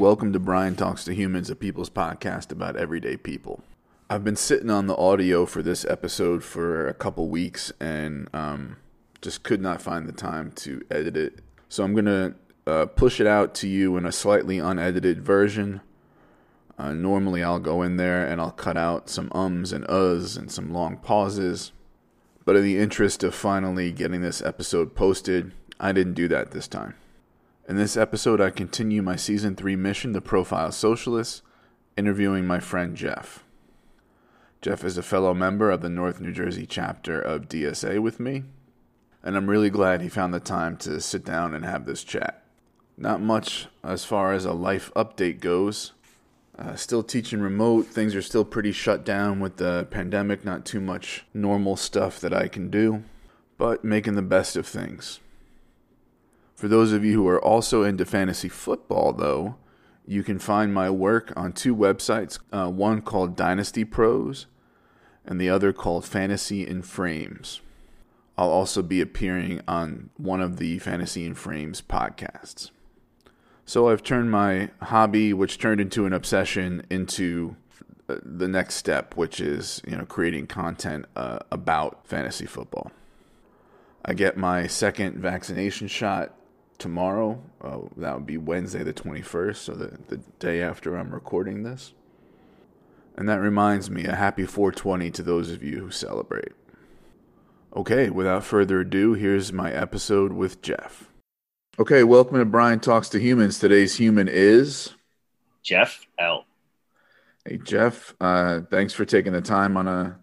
[0.00, 3.62] Welcome to Brian Talks to Humans, a people's podcast about everyday people.
[4.08, 8.78] I've been sitting on the audio for this episode for a couple weeks and um,
[9.20, 11.40] just could not find the time to edit it.
[11.68, 12.34] So I'm going to
[12.66, 15.82] uh, push it out to you in a slightly unedited version.
[16.78, 20.50] Uh, normally, I'll go in there and I'll cut out some ums and uhs and
[20.50, 21.72] some long pauses.
[22.46, 26.68] But in the interest of finally getting this episode posted, I didn't do that this
[26.68, 26.94] time.
[27.70, 31.42] In this episode, I continue my season 3 mission to profile socialists,
[31.96, 33.44] interviewing my friend Jeff.
[34.60, 38.42] Jeff is a fellow member of the North New Jersey chapter of DSA with me,
[39.22, 42.42] and I'm really glad he found the time to sit down and have this chat.
[42.98, 45.92] Not much as far as a life update goes.
[46.58, 50.80] Uh, still teaching remote, things are still pretty shut down with the pandemic, not too
[50.80, 53.04] much normal stuff that I can do,
[53.58, 55.20] but making the best of things.
[56.60, 59.56] For those of you who are also into fantasy football, though,
[60.06, 64.44] you can find my work on two websites uh, one called Dynasty Pros
[65.24, 67.62] and the other called Fantasy in Frames.
[68.36, 72.70] I'll also be appearing on one of the Fantasy in Frames podcasts.
[73.64, 77.56] So I've turned my hobby, which turned into an obsession, into
[78.06, 82.92] uh, the next step, which is you know creating content uh, about fantasy football.
[84.04, 86.34] I get my second vaccination shot
[86.80, 87.40] tomorrow.
[87.60, 91.92] Uh, that would be Wednesday, the 21st, so the, the day after I'm recording this.
[93.16, 96.52] And that reminds me a happy 420 to those of you who celebrate.
[97.76, 101.08] Okay, without further ado, here's my episode with Jeff.
[101.78, 103.58] Okay, welcome to Brian Talks to Humans.
[103.58, 104.94] Today's human is
[105.62, 106.46] Jeff L.
[107.44, 108.14] Hey, Jeff.
[108.20, 110.18] Uh, thanks for taking the time on a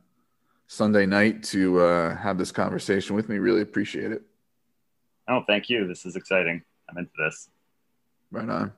[0.67, 3.37] Sunday night to uh, have this conversation with me.
[3.37, 4.26] Really appreciate it.
[5.27, 5.87] Oh, thank you.
[5.87, 6.63] This is exciting.
[6.89, 7.49] I'm into this.
[8.31, 8.71] Right on.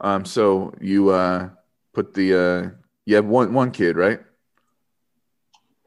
[0.00, 1.50] Um, so you uh,
[1.92, 2.70] put the uh,
[3.06, 4.20] you have one one kid, right?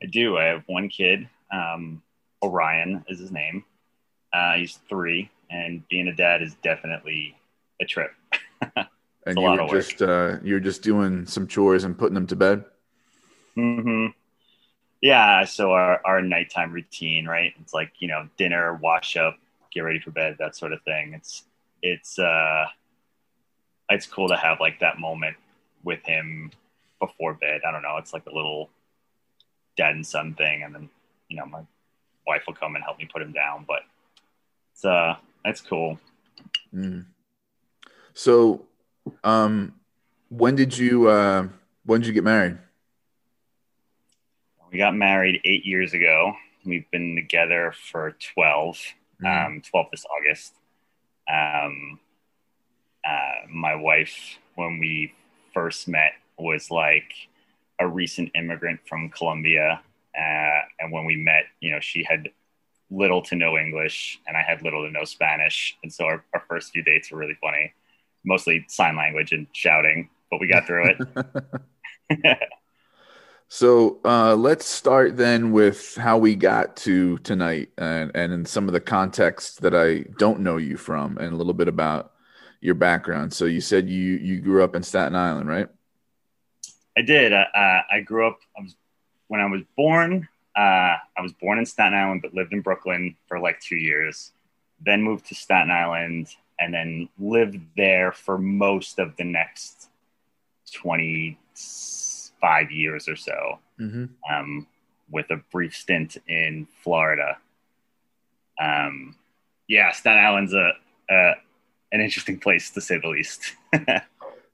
[0.01, 0.37] I do.
[0.37, 1.29] I have one kid.
[1.51, 2.01] Um,
[2.43, 3.63] Orion is his name.
[4.33, 7.35] Uh, he's three, and being a dad is definitely
[7.79, 8.11] a trip.
[8.75, 12.65] and you were just uh, you're just doing some chores and putting them to bed.
[13.55, 14.07] Hmm.
[15.01, 15.45] Yeah.
[15.45, 17.53] So our our nighttime routine, right?
[17.61, 19.37] It's like you know dinner, wash up,
[19.73, 21.13] get ready for bed, that sort of thing.
[21.13, 21.43] It's
[21.81, 22.65] it's uh
[23.89, 25.35] it's cool to have like that moment
[25.83, 26.51] with him
[26.99, 27.61] before bed.
[27.67, 27.97] I don't know.
[27.97, 28.69] It's like a little
[29.77, 30.89] dad and son thing, and then
[31.27, 31.61] you know my
[32.27, 33.65] wife will come and help me put him down.
[33.67, 33.81] But
[34.73, 35.99] it's uh that's cool.
[36.73, 37.05] Mm.
[38.13, 38.65] So,
[39.23, 39.73] um,
[40.29, 41.47] when did you uh
[41.85, 42.57] when did you get married?
[44.71, 46.33] We got married eight years ago.
[46.65, 48.77] We've been together for twelve.
[49.25, 50.53] Um, 12th this August.
[51.31, 51.99] Um,
[53.05, 55.13] uh, my wife, when we
[55.53, 57.13] first met, was like
[57.79, 59.81] a recent immigrant from Colombia.
[60.17, 62.29] Uh, and when we met, you know, she had
[62.89, 65.77] little to no English and I had little to no Spanish.
[65.83, 67.73] And so our, our first few dates were really funny,
[68.25, 72.37] mostly sign language and shouting, but we got through it.
[73.53, 78.69] So uh, let's start then with how we got to tonight and, and in some
[78.69, 82.13] of the context that I don't know you from and a little bit about
[82.61, 83.33] your background.
[83.33, 85.67] So you said you, you grew up in Staten Island, right?
[86.97, 87.33] I did.
[87.33, 88.73] Uh, I grew up, I was,
[89.27, 93.17] when I was born, uh, I was born in Staten Island, but lived in Brooklyn
[93.27, 94.31] for like two years,
[94.79, 99.89] then moved to Staten Island and then lived there for most of the next
[100.73, 101.37] 20
[102.41, 104.05] five years or so, mm-hmm.
[104.33, 104.67] um,
[105.09, 107.37] with a brief stint in Florida.
[108.59, 109.15] Um,
[109.67, 110.73] yeah, Staten Island's a,
[111.09, 111.33] a
[111.91, 113.55] an interesting place to say the least.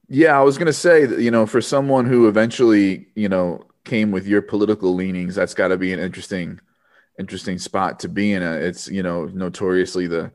[0.09, 4.11] yeah, I was gonna say that you know, for someone who eventually you know came
[4.11, 6.59] with your political leanings, that's got to be an interesting,
[7.17, 8.43] interesting spot to be in.
[8.43, 10.31] A, it's you know notoriously the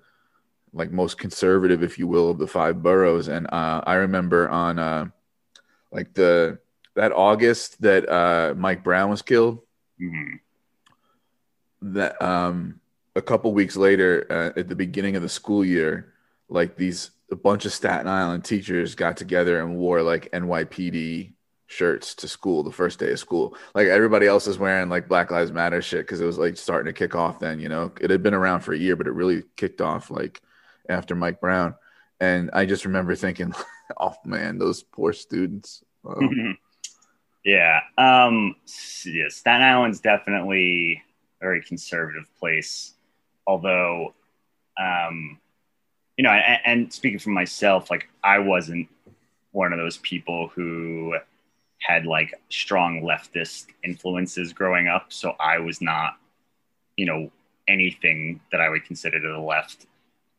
[0.72, 3.28] like most conservative, if you will, of the five boroughs.
[3.28, 5.06] And uh, I remember on uh,
[5.90, 6.58] like the
[6.94, 9.60] that August that uh, Mike Brown was killed.
[10.00, 10.36] Mm-hmm.
[11.94, 12.80] That um,
[13.16, 16.12] a couple weeks later, uh, at the beginning of the school year,
[16.48, 21.32] like these a bunch of Staten Island teachers got together and wore like NYPD
[21.66, 23.56] shirts to school the first day of school.
[23.74, 26.92] Like everybody else is wearing like Black Lives Matter shit because it was like starting
[26.92, 27.58] to kick off then.
[27.58, 30.42] You know, it had been around for a year, but it really kicked off like
[30.88, 31.74] after Mike Brown.
[32.20, 33.54] And I just remember thinking,
[33.98, 35.82] oh man, those poor students.
[36.06, 36.58] Um,
[37.44, 37.80] yeah.
[37.98, 38.56] Um,
[39.04, 39.28] yeah.
[39.28, 41.02] Staten Island's definitely
[41.40, 42.94] a very conservative place.
[43.46, 44.14] Although,
[44.80, 45.40] um,
[46.16, 48.88] you know, and, and speaking for myself, like I wasn't
[49.50, 51.16] one of those people who
[51.80, 55.12] had like strong leftist influences growing up.
[55.12, 56.16] So I was not,
[56.96, 57.30] you know,
[57.68, 59.86] anything that I would consider to the left,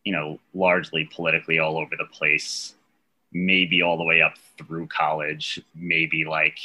[0.03, 2.75] you know, largely politically all over the place,
[3.33, 6.57] maybe all the way up through college, maybe like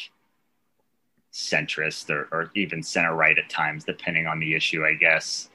[1.33, 5.49] centrist or, or even center right at times, depending on the issue, I guess.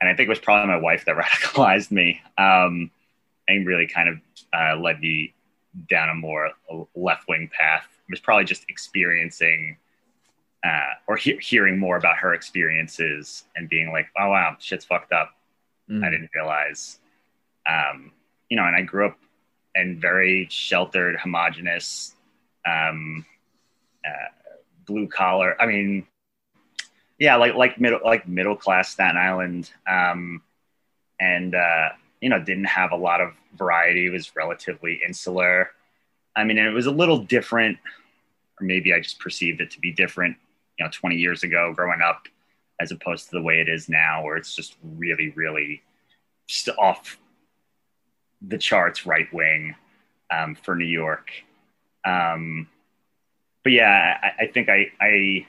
[0.00, 2.90] And I think it was probably my wife that radicalized me um,
[3.48, 4.18] and really kind of
[4.52, 5.34] uh, led me
[5.88, 6.50] down a more
[6.94, 7.86] left wing path.
[8.08, 9.76] It was probably just experiencing
[10.64, 15.12] uh, or he- hearing more about her experiences and being like, oh, wow, shit's fucked
[15.12, 15.32] up.
[15.90, 16.04] Mm.
[16.04, 16.98] I didn't realize.
[17.68, 18.12] Um,
[18.48, 19.18] you know, and I grew up
[19.74, 22.14] in very sheltered, homogenous,
[22.66, 23.24] um,
[24.04, 24.28] uh,
[24.86, 25.60] blue collar.
[25.60, 26.06] I mean,
[27.18, 30.42] yeah, like like middle like middle class Staten Island, um,
[31.20, 31.90] and uh,
[32.20, 34.06] you know didn't have a lot of variety.
[34.06, 35.70] It was relatively insular.
[36.34, 37.78] I mean, it was a little different,
[38.60, 40.36] or maybe I just perceived it to be different.
[40.78, 42.28] You know, 20 years ago, growing up,
[42.80, 45.82] as opposed to the way it is now, where it's just really, really
[46.46, 47.18] just off
[48.46, 49.74] the charts, right wing
[50.30, 51.30] um, for New York.
[52.04, 52.68] Um,
[53.66, 55.44] but yeah, I, I think I, I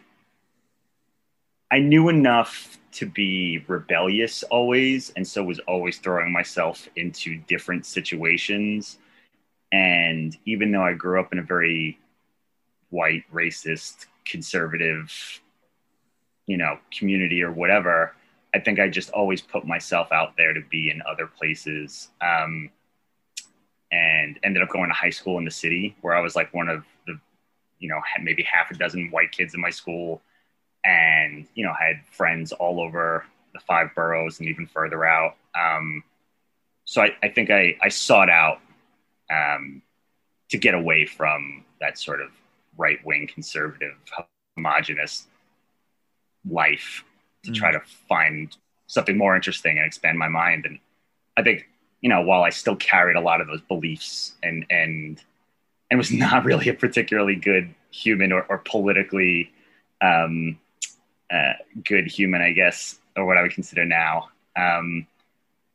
[1.70, 7.86] I knew enough to be rebellious always, and so was always throwing myself into different
[7.86, 8.98] situations.
[9.72, 12.00] And even though I grew up in a very
[12.90, 15.14] white, racist, conservative,
[16.48, 18.16] you know, community or whatever,
[18.56, 22.10] I think I just always put myself out there to be in other places.
[22.20, 22.72] Um,
[23.92, 26.68] and ended up going to high school in the city where I was like one
[26.68, 27.20] of the
[27.80, 30.22] you know, had maybe half a dozen white kids in my school
[30.86, 35.36] and, you know, had friends all over the five boroughs and even further out.
[35.60, 36.04] Um,
[36.86, 38.60] so I, I, think I, I sought out
[39.32, 39.82] um,
[40.50, 42.30] to get away from that sort of
[42.78, 43.96] right wing conservative
[44.56, 45.28] homogenous
[46.50, 47.04] life
[47.44, 47.60] to mm-hmm.
[47.60, 48.56] try to find
[48.88, 50.66] something more interesting and expand my mind.
[50.66, 50.80] And
[51.36, 51.68] I think,
[52.02, 55.22] you know, while I still carried a lot of those beliefs and, and,
[55.90, 59.52] and was not really a particularly good human or, or politically
[60.02, 60.60] um,
[61.32, 61.54] uh,
[61.84, 64.30] good human, I guess, or what I would consider now.
[64.56, 65.08] Um,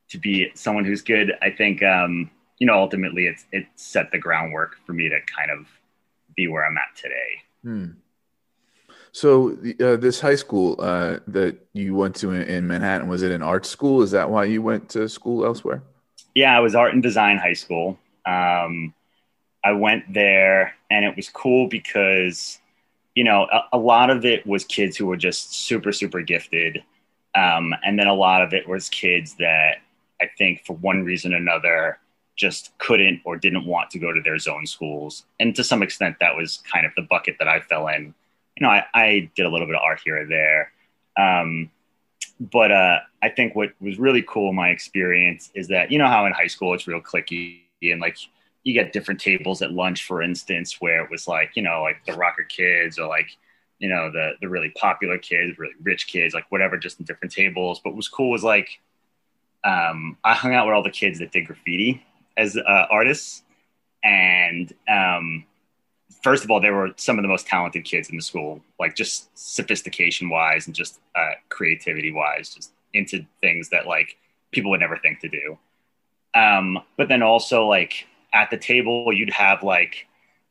[0.08, 4.18] to be someone who's good, I think, um, you know, ultimately it's, it set the
[4.18, 5.66] groundwork for me to kind of
[6.36, 7.42] be where I'm at today.
[7.62, 7.86] Hmm.
[9.12, 13.30] So uh, this high school uh, that you went to in, in, Manhattan was it
[13.30, 14.02] an art school?
[14.02, 15.82] Is that why you went to school elsewhere?
[16.34, 17.98] Yeah, it was art and design high school.
[18.24, 18.94] Um,
[19.64, 22.58] I went there and it was cool because,
[23.14, 26.82] you know, a, a lot of it was kids who were just super, super gifted.
[27.34, 29.78] Um, and then a lot of it was kids that
[30.20, 31.98] I think for one reason or another
[32.36, 35.24] just couldn't or didn't want to go to their zone schools.
[35.38, 38.14] And to some extent, that was kind of the bucket that I fell in.
[38.56, 40.72] You know, I, I did a little bit of art here or there.
[41.16, 41.70] Um,
[42.40, 46.08] but uh, I think what was really cool in my experience is that, you know,
[46.08, 48.16] how in high school it's real clicky and like
[48.64, 52.04] you get different tables at lunch, for instance, where it was like, you know, like
[52.06, 53.36] the rocker kids or like,
[53.78, 57.32] you know, the the really popular kids, really rich kids, like whatever, just in different
[57.32, 57.80] tables.
[57.82, 58.80] But what was cool was like,
[59.64, 62.04] um, I hung out with all the kids that did graffiti
[62.36, 63.42] as uh, artists,
[64.04, 65.44] and um,
[66.22, 68.94] first of all, they were some of the most talented kids in the school, like
[68.94, 74.16] just sophistication wise and just uh, creativity wise, just into things that like
[74.52, 75.58] people would never think to do.
[76.34, 80.06] Um, but then also like at the table you'd have like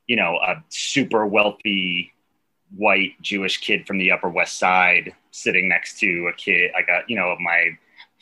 [0.08, 2.12] you know a super wealthy
[2.76, 7.02] white jewish kid from the upper west side sitting next to a kid like a
[7.08, 7.70] you know my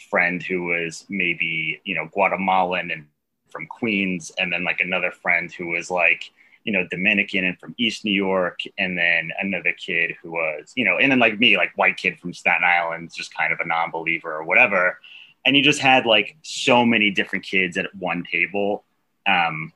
[0.09, 3.05] friend who was maybe you know guatemalan and
[3.49, 6.31] from queens and then like another friend who was like
[6.63, 10.85] you know dominican and from east new york and then another kid who was you
[10.85, 13.67] know and then like me like white kid from staten island just kind of a
[13.67, 14.99] non-believer or whatever.
[15.45, 18.83] And you just had like so many different kids at one table
[19.29, 19.73] um,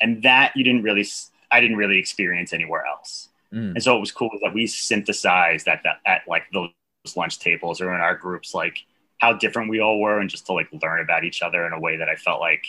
[0.00, 1.06] and that you didn't really,
[1.50, 3.28] I didn't really experience anywhere else.
[3.52, 3.74] Mm.
[3.74, 6.70] And so it was cool that we synthesized at that at like those
[7.16, 8.78] lunch tables or in our groups, like
[9.18, 11.80] how different we all were, and just to like learn about each other in a
[11.80, 12.64] way that I felt like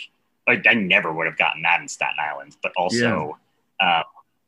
[0.46, 2.56] like I never would have gotten that in Staten Island.
[2.62, 3.38] But also,
[3.80, 4.00] yeah.
[4.00, 4.02] uh,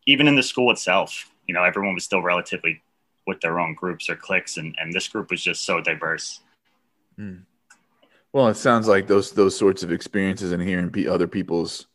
[0.06, 2.82] even in the school itself, you know, everyone was still relatively
[3.26, 6.40] with their own groups or cliques, and and this group was just so diverse.
[7.18, 7.42] Mm.
[8.36, 11.86] Well, it sounds like those those sorts of experiences and hearing other people's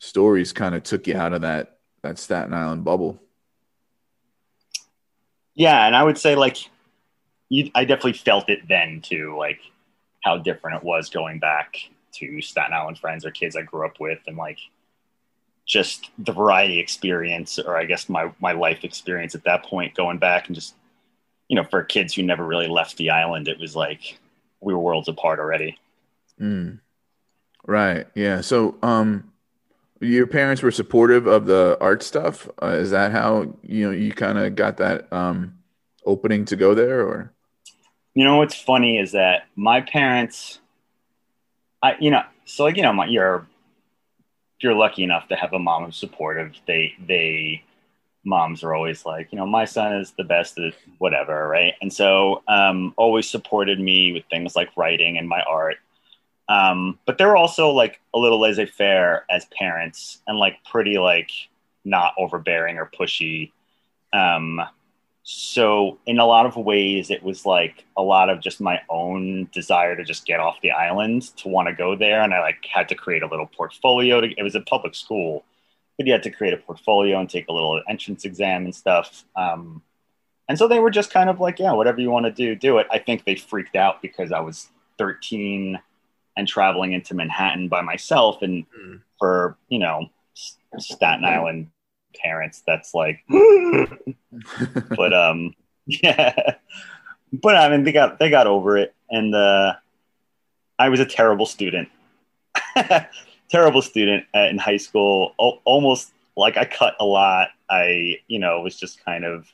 [0.00, 3.18] stories kind of took you out of that that Staten Island bubble.
[5.54, 6.58] Yeah, and I would say like
[7.48, 9.60] you, I definitely felt it then too, like
[10.22, 11.76] how different it was going back
[12.16, 14.58] to Staten Island friends or kids I grew up with, and like
[15.64, 20.18] just the variety experience, or I guess my my life experience at that point, going
[20.18, 20.74] back and just
[21.48, 24.18] you know, for kids who never really left the island, it was like
[24.60, 25.78] we were worlds apart already.
[26.40, 26.80] Mm.
[27.66, 28.06] Right.
[28.14, 28.40] Yeah.
[28.40, 29.32] So, um,
[30.00, 32.48] your parents were supportive of the art stuff.
[32.62, 35.58] Uh, is that how you know you kind of got that um,
[36.04, 37.32] opening to go there, or?
[38.14, 40.60] You know what's funny is that my parents,
[41.82, 43.46] I you know, so like you know, my, you're
[44.60, 46.54] you're lucky enough to have a mom who's supportive.
[46.66, 47.62] They they
[48.24, 51.74] moms are always like, you know, my son is the best at whatever, right?
[51.80, 55.76] And so um, always supported me with things like writing and my art.
[56.48, 61.30] Um, but they're also like a little laissez faire as parents and like pretty like
[61.84, 63.52] not overbearing or pushy.
[64.12, 64.60] Um,
[65.30, 69.46] so in a lot of ways, it was like a lot of just my own
[69.52, 72.64] desire to just get off the island to want to go there, and I like
[72.64, 74.22] had to create a little portfolio.
[74.22, 75.44] To, it was a public school,
[75.98, 79.24] but you had to create a portfolio and take a little entrance exam and stuff.
[79.36, 79.82] Um,
[80.48, 82.78] and so they were just kind of like, yeah, whatever you want to do, do
[82.78, 82.86] it.
[82.90, 85.78] I think they freaked out because I was 13
[86.36, 88.40] and traveling into Manhattan by myself.
[88.40, 89.02] And mm.
[89.18, 90.08] for, you know,
[90.78, 91.70] Staten Island
[92.14, 95.54] parents, that's like, but, um,
[95.86, 96.54] yeah,
[97.32, 98.94] but I mean, they got, they got over it.
[99.10, 99.74] And, uh,
[100.78, 101.88] I was a terrible student,
[103.50, 105.34] terrible student in high school.
[105.64, 107.48] Almost like I cut a lot.
[107.68, 109.46] I, you know, was just kind of,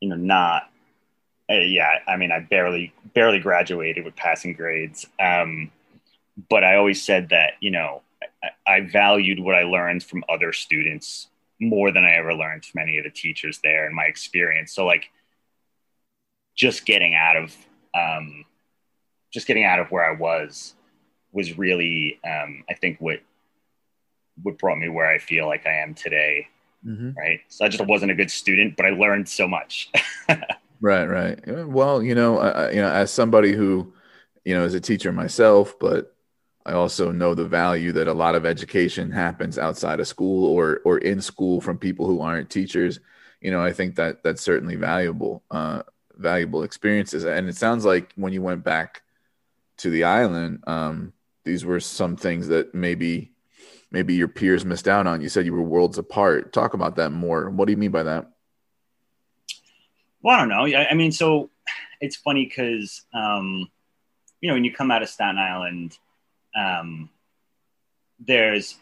[0.00, 0.70] you know, not
[1.48, 5.06] uh, yeah, I mean, I barely barely graduated with passing grades.
[5.20, 5.70] Um,
[6.48, 8.02] but I always said that you know
[8.42, 11.28] I, I, valued what I learned from other students
[11.60, 14.74] more than I ever learned from any of the teachers there and my experience.
[14.74, 15.10] So like,
[16.56, 17.56] just getting out of
[17.94, 18.44] um,
[19.32, 20.74] just getting out of where I was
[21.36, 23.20] was really um, I think what
[24.42, 26.48] what brought me where I feel like I am today.
[26.84, 27.12] Mm-hmm.
[27.16, 27.40] Right.
[27.48, 29.90] So I just wasn't a good student, but I learned so much.
[30.80, 31.66] Right, right.
[31.66, 33.92] Well, you know, I, you know, as somebody who,
[34.44, 36.14] you know, is a teacher myself, but
[36.64, 40.80] I also know the value that a lot of education happens outside of school or
[40.84, 43.00] or in school from people who aren't teachers.
[43.40, 45.82] You know, I think that that's certainly valuable, uh,
[46.16, 47.24] valuable experiences.
[47.24, 49.02] And it sounds like when you went back
[49.78, 51.12] to the island, um,
[51.46, 53.32] these were some things that maybe
[53.90, 55.22] maybe your peers missed out on.
[55.22, 56.52] You said you were worlds apart.
[56.52, 57.48] Talk about that more.
[57.48, 58.30] What do you mean by that?
[60.22, 60.76] Well, I don't know.
[60.76, 61.50] I, mean, so
[62.00, 63.70] it's funny because um,
[64.40, 65.96] you know when you come out of Staten Island,
[66.54, 67.08] um,
[68.18, 68.76] there's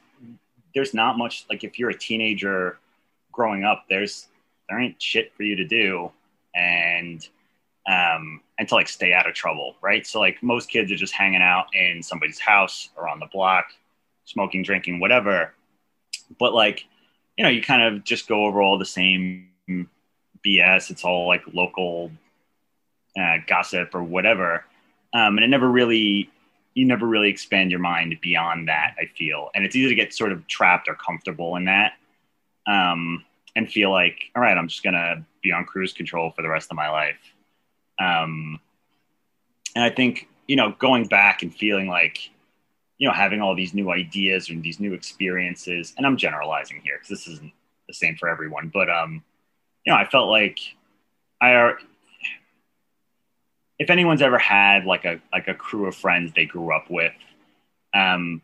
[0.75, 2.78] there's not much like if you're a teenager
[3.30, 4.26] growing up, there's
[4.68, 6.11] there ain't shit for you to do,
[6.54, 7.28] and
[7.86, 10.06] um, and to like stay out of trouble, right?
[10.06, 13.66] So like most kids are just hanging out in somebody's house or on the block,
[14.24, 15.52] smoking, drinking, whatever.
[16.38, 16.84] But like,
[17.36, 19.48] you know, you kind of just go over all the same
[20.44, 20.90] BS.
[20.90, 22.10] It's all like local
[23.18, 24.64] uh, gossip or whatever.
[25.12, 26.30] Um, and it never really,
[26.74, 29.50] you never really expand your mind beyond that, I feel.
[29.54, 31.92] And it's easy to get sort of trapped or comfortable in that
[32.66, 33.24] um,
[33.54, 36.70] and feel like, all right, I'm just to be on cruise control for the rest
[36.70, 37.18] of my life.
[37.98, 38.60] Um,
[39.74, 42.30] and I think, you know, going back and feeling like,
[42.98, 46.96] you know, having all these new ideas and these new experiences, and I'm generalizing here
[46.96, 47.52] because this isn't
[47.88, 49.22] the same for everyone, but, um,
[49.84, 50.58] you know, I felt like
[51.40, 51.78] I, are,
[53.78, 57.12] if anyone's ever had like a like a crew of friends they grew up with,
[57.92, 58.42] um,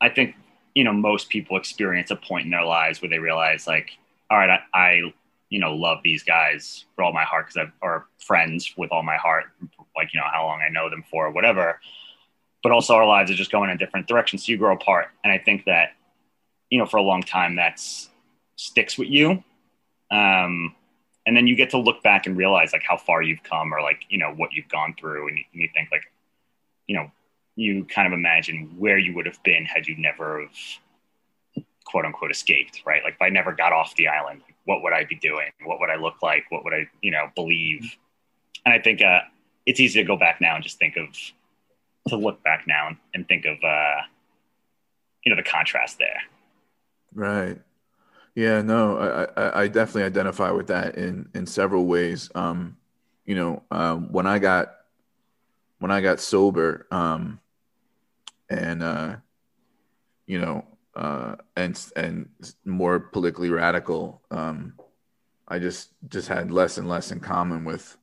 [0.00, 0.34] I think
[0.74, 3.90] you know most people experience a point in their lives where they realize like,
[4.30, 5.14] all right, I, I
[5.54, 9.02] you know love these guys for all my heart because I are friends with all
[9.02, 9.44] my heart,
[9.96, 11.80] like you know how long I know them for, or whatever.
[12.62, 15.08] But also our lives are just going in different directions, so you grow apart.
[15.22, 15.90] And I think that
[16.70, 18.10] you know for a long time that's
[18.56, 19.42] sticks with you
[20.10, 20.74] um,
[21.26, 23.80] and then you get to look back and realize like how far you've come or
[23.80, 25.28] like, you know, what you've gone through.
[25.28, 26.04] And you, and you think like,
[26.86, 27.10] you know,
[27.56, 30.56] you kind of imagine where you would have been had you never have
[31.84, 33.02] quote unquote escaped, right?
[33.04, 35.50] Like if I never got off the island, what would I be doing?
[35.64, 36.44] What would I look like?
[36.50, 37.96] What would I, you know, believe?
[38.64, 39.20] And I think uh,
[39.66, 41.08] it's easy to go back now and just think of,
[42.08, 44.02] to look back now and think of, uh,
[45.24, 46.20] you know, the contrast there.
[47.14, 47.58] Right.
[48.34, 52.30] Yeah, no, I, I, I definitely identify with that in in several ways.
[52.34, 52.76] Um,
[53.24, 54.74] you know, um, when I got
[55.78, 57.38] when I got sober, um,
[58.50, 59.16] and uh,
[60.26, 60.64] you know,
[60.96, 62.28] uh, and and
[62.64, 64.74] more politically radical, um,
[65.48, 67.96] I just just had less and less in common with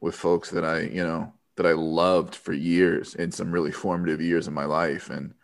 [0.00, 4.20] with folks that I you know that I loved for years in some really formative
[4.20, 5.34] years of my life, and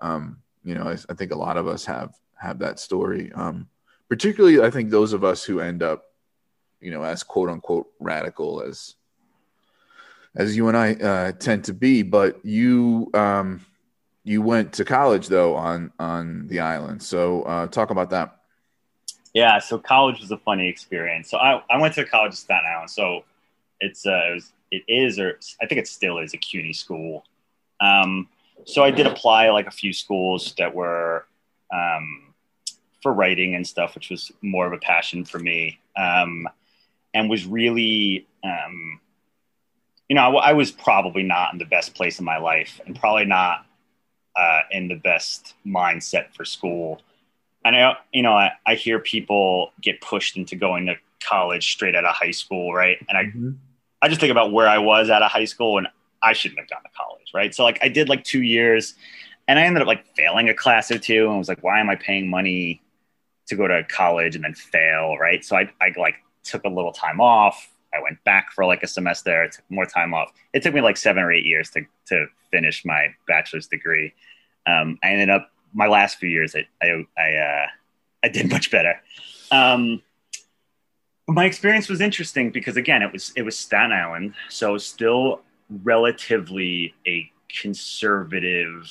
[0.00, 3.32] um, You know, I, I think a lot of us have have that story.
[3.32, 3.68] Um,
[4.08, 6.04] particularly, I think those of us who end up,
[6.80, 8.94] you know, as quote unquote radical as
[10.36, 12.02] as you and I uh, tend to be.
[12.02, 13.64] But you um,
[14.28, 18.36] you went to college though on on the island, so uh, talk about that.
[19.32, 21.30] Yeah, so college was a funny experience.
[21.30, 22.90] So I, I went to college in Staten Island.
[22.90, 23.24] So
[23.80, 27.24] it's uh, it, was, it is or I think it still is a CUNY school.
[27.80, 28.28] Um,
[28.64, 31.26] so I did apply like a few schools that were
[31.72, 32.34] um,
[33.02, 36.46] for writing and stuff, which was more of a passion for me, um,
[37.14, 39.00] and was really, um,
[40.08, 42.98] you know, I, I, was probably not in the best place in my life, and
[42.98, 43.64] probably not
[44.38, 47.02] uh, in the best mindset for school.
[47.64, 51.96] And I, you know, I, I hear people get pushed into going to college straight
[51.96, 52.96] out of high school, right?
[53.08, 53.50] And I, mm-hmm.
[54.00, 55.88] I just think about where I was out of high school, and
[56.22, 57.54] I shouldn't have gone to college, right?
[57.54, 58.94] So like I did like two years
[59.46, 61.90] and I ended up like failing a class or two and was like, why am
[61.90, 62.82] I paying money
[63.46, 65.44] to go to college and then fail, right?
[65.44, 67.70] So I, I like took a little time off.
[67.94, 70.32] I went back for like a semester, I took more time off.
[70.52, 74.12] It took me like seven or eight years to, to finish my bachelor's degree.
[74.66, 77.66] Um, I ended up my last few years, I, I, I, uh,
[78.24, 79.00] I did much better.
[79.50, 80.02] Um,
[81.26, 84.34] my experience was interesting because again, it was, it was Staten Island.
[84.48, 85.42] So still
[85.82, 87.30] relatively a
[87.60, 88.90] conservative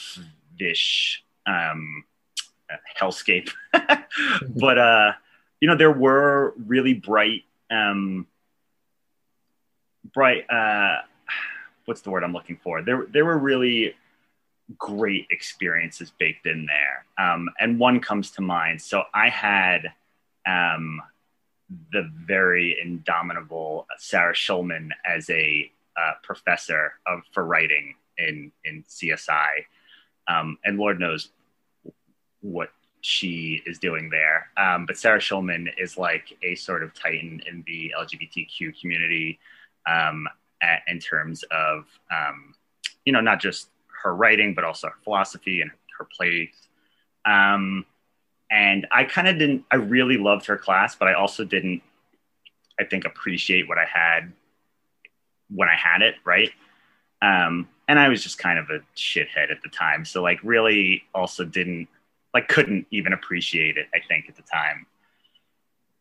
[0.59, 2.03] ish um,
[2.99, 3.49] hellscape.
[3.73, 5.13] but uh,
[5.59, 8.27] you know, there were really bright, um,
[10.13, 10.49] bright.
[10.49, 11.01] Uh,
[11.85, 12.81] what's the word I'm looking for?
[12.81, 13.95] There, there were really
[14.77, 18.81] great experiences baked in there, um, and one comes to mind.
[18.81, 19.93] So I had
[20.45, 21.01] um,
[21.91, 29.65] the very indomitable Sarah Schulman as a uh, professor of for writing in in CSI,
[30.27, 31.29] um, and Lord knows
[32.41, 32.69] what
[33.01, 34.49] she is doing there.
[34.57, 39.39] Um, but Sarah Schulman is like a sort of titan in the LGBTQ community
[39.87, 40.27] um,
[40.61, 42.53] at, in terms of um,
[43.05, 43.69] you know not just
[44.03, 46.49] her writing but also her philosophy and her plays.
[47.25, 47.85] Um,
[48.49, 49.65] and I kind of didn't.
[49.71, 51.81] I really loved her class, but I also didn't.
[52.79, 54.31] I think appreciate what I had
[55.49, 56.51] when I had it, right?
[57.21, 60.05] Um, and I was just kind of a shithead at the time.
[60.05, 61.87] So like really also didn't
[62.33, 64.85] like couldn't even appreciate it, I think, at the time.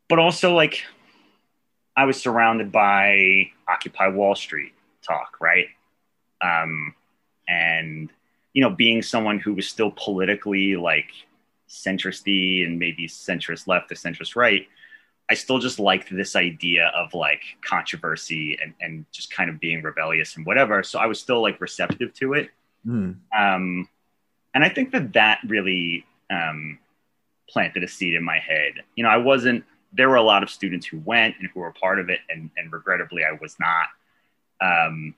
[0.09, 0.85] But also like
[1.97, 5.69] I was surrounded by Occupy Wall Street talk, right?
[6.43, 6.95] Um,
[7.49, 8.11] and
[8.53, 11.11] you know, being someone who was still politically like
[11.69, 14.67] centristy and maybe centrist left or centrist right,
[15.29, 19.83] I still just liked this idea of like controversy and, and just kind of being
[19.83, 20.83] rebellious and whatever.
[20.83, 22.51] So I was still like receptive to it.
[22.87, 23.17] Mm.
[23.37, 23.89] Um,
[24.55, 26.79] and I think that that really um,
[27.49, 28.75] planted a seed in my head.
[28.95, 29.65] You know, I wasn't,
[29.97, 32.51] there were a lot of students who went and who were part of it, and,
[32.57, 33.87] and regrettably, I was not.
[34.61, 35.15] Um,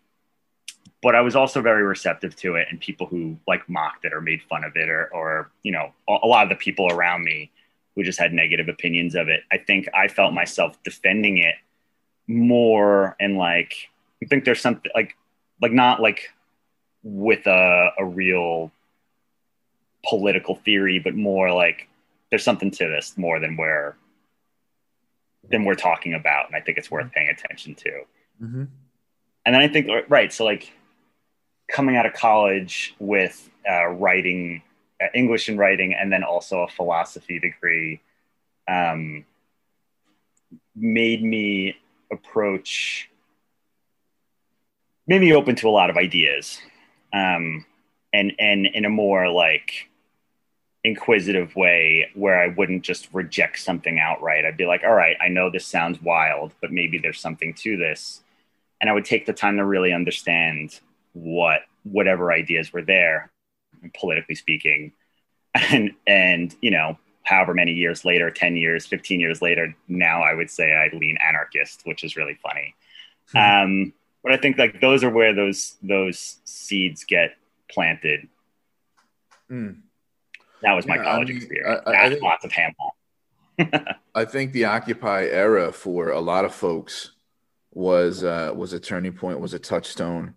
[1.02, 4.20] but I was also very receptive to it, and people who like mocked it or
[4.20, 7.50] made fun of it, or, or you know, a, lot of the people around me
[7.94, 9.40] who just had negative opinions of it.
[9.52, 11.56] I think I felt myself defending it
[12.28, 13.72] more and like
[14.22, 15.16] I think there's something like
[15.62, 16.30] like not like
[17.02, 18.70] with a, a real
[20.08, 21.88] political theory, but more like
[22.30, 23.94] there's something to this more than we're
[25.50, 27.90] than we're talking about, and I think it's worth paying attention to.
[28.42, 28.64] Mm-hmm.
[29.46, 30.72] And then I think right, so like
[31.68, 34.62] coming out of college with uh, writing
[35.02, 38.00] uh, English and writing, and then also a philosophy degree,
[38.66, 39.24] um,
[40.74, 41.76] made me
[42.10, 43.08] approach,
[45.06, 46.58] made me open to a lot of ideas,
[47.12, 47.64] um,
[48.12, 49.88] and and in a more like
[50.84, 54.44] inquisitive way where I wouldn't just reject something outright.
[54.44, 57.76] I'd be like, all right, I know this sounds wild, but maybe there's something to
[57.76, 58.22] this.
[58.80, 60.78] And I would take the time to really understand
[61.12, 63.30] what whatever ideas were there
[63.98, 64.92] politically speaking
[65.54, 70.34] and and you know however many years later 10 years 15 years later now i
[70.34, 72.74] would say i lean anarchist which is really funny
[73.34, 73.64] mm-hmm.
[73.64, 77.36] um, but i think like those are where those those seeds get
[77.70, 78.28] planted
[79.50, 79.76] mm.
[80.62, 81.80] That was my yeah, college I mean, experience.
[81.86, 82.72] I, I, I think, lots of ham
[84.14, 87.12] i think the occupy era for a lot of folks
[87.72, 90.34] was uh, was a turning point was a touchstone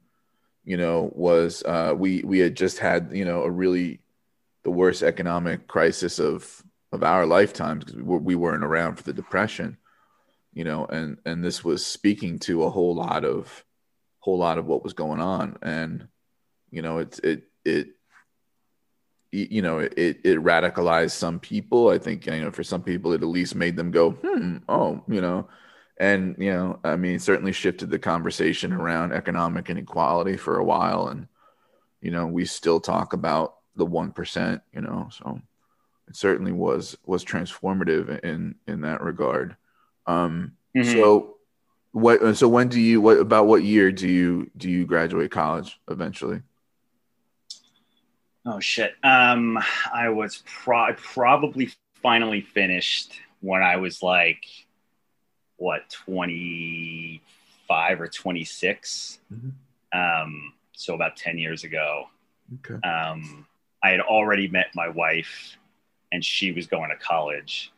[0.64, 4.00] you know, was uh, we we had just had you know a really
[4.64, 9.04] the worst economic crisis of of our lifetimes because we, were, we weren't around for
[9.04, 9.78] the depression,
[10.54, 13.66] you know, and and this was speaking to a whole lot of
[14.20, 16.08] whole lot of what was going on, and
[16.70, 17.90] you know, it's it it
[19.32, 21.90] you know it it radicalized some people.
[21.90, 25.04] I think you know for some people it at least made them go, hmm, oh,
[25.08, 25.48] you know,
[25.98, 31.08] and you know, I mean, certainly shifted the conversation around economic inequality for a while,
[31.08, 31.28] and
[32.02, 35.40] you know, we still talk about the one percent, you know, so
[36.08, 39.56] it certainly was was transformative in in that regard.
[40.08, 40.92] Um, mm-hmm.
[40.92, 41.38] So
[41.92, 42.36] what?
[42.36, 43.00] So when do you?
[43.00, 46.42] What about what year do you do you graduate college eventually?
[48.46, 48.96] Oh shit!
[49.04, 49.60] Um,
[49.94, 54.46] I was pro- probably finally finished when I was like,
[55.58, 57.22] what, twenty
[57.68, 59.20] five or twenty six.
[59.32, 59.50] mm mm-hmm.
[59.94, 62.06] Um, so about ten years ago.
[62.66, 62.88] Okay.
[62.88, 63.46] Um,
[63.84, 65.58] I had already met my wife,
[66.12, 67.72] and she was going to college.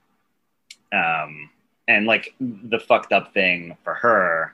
[0.91, 1.49] Um,
[1.87, 4.53] and like the fucked up thing for her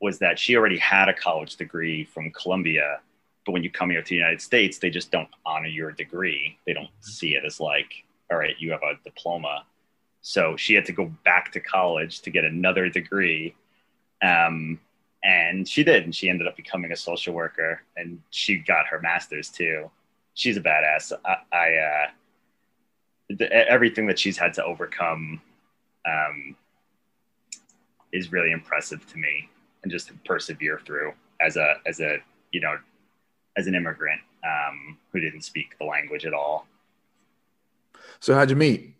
[0.00, 3.00] was that she already had a college degree from Colombia,
[3.44, 6.58] but when you come here to the United States, they just don't honor your degree.
[6.66, 9.64] They don't see it as like, all right, you have a diploma.
[10.22, 13.54] So she had to go back to college to get another degree.
[14.22, 14.78] Um,
[15.24, 19.00] and she did, and she ended up becoming a social worker, and she got her
[19.00, 19.90] master's too.
[20.34, 21.12] She's a badass.
[21.24, 22.06] I, I uh,
[23.30, 25.40] the, everything that she's had to overcome
[26.06, 26.56] um,
[28.12, 29.48] is really impressive to me
[29.82, 32.18] and just to persevere through as a as a
[32.52, 32.76] you know
[33.60, 36.66] as an immigrant um, who didn't speak the language at all.
[38.18, 38.94] So how'd you meet?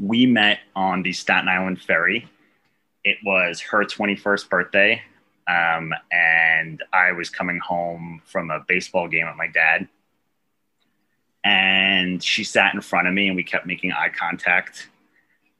[0.00, 2.28] We met on the Staten Island ferry.
[3.04, 5.02] It was her 21st birthday,
[5.48, 9.88] um, and I was coming home from a baseball game with my dad.
[11.42, 14.88] And she sat in front of me, and we kept making eye contact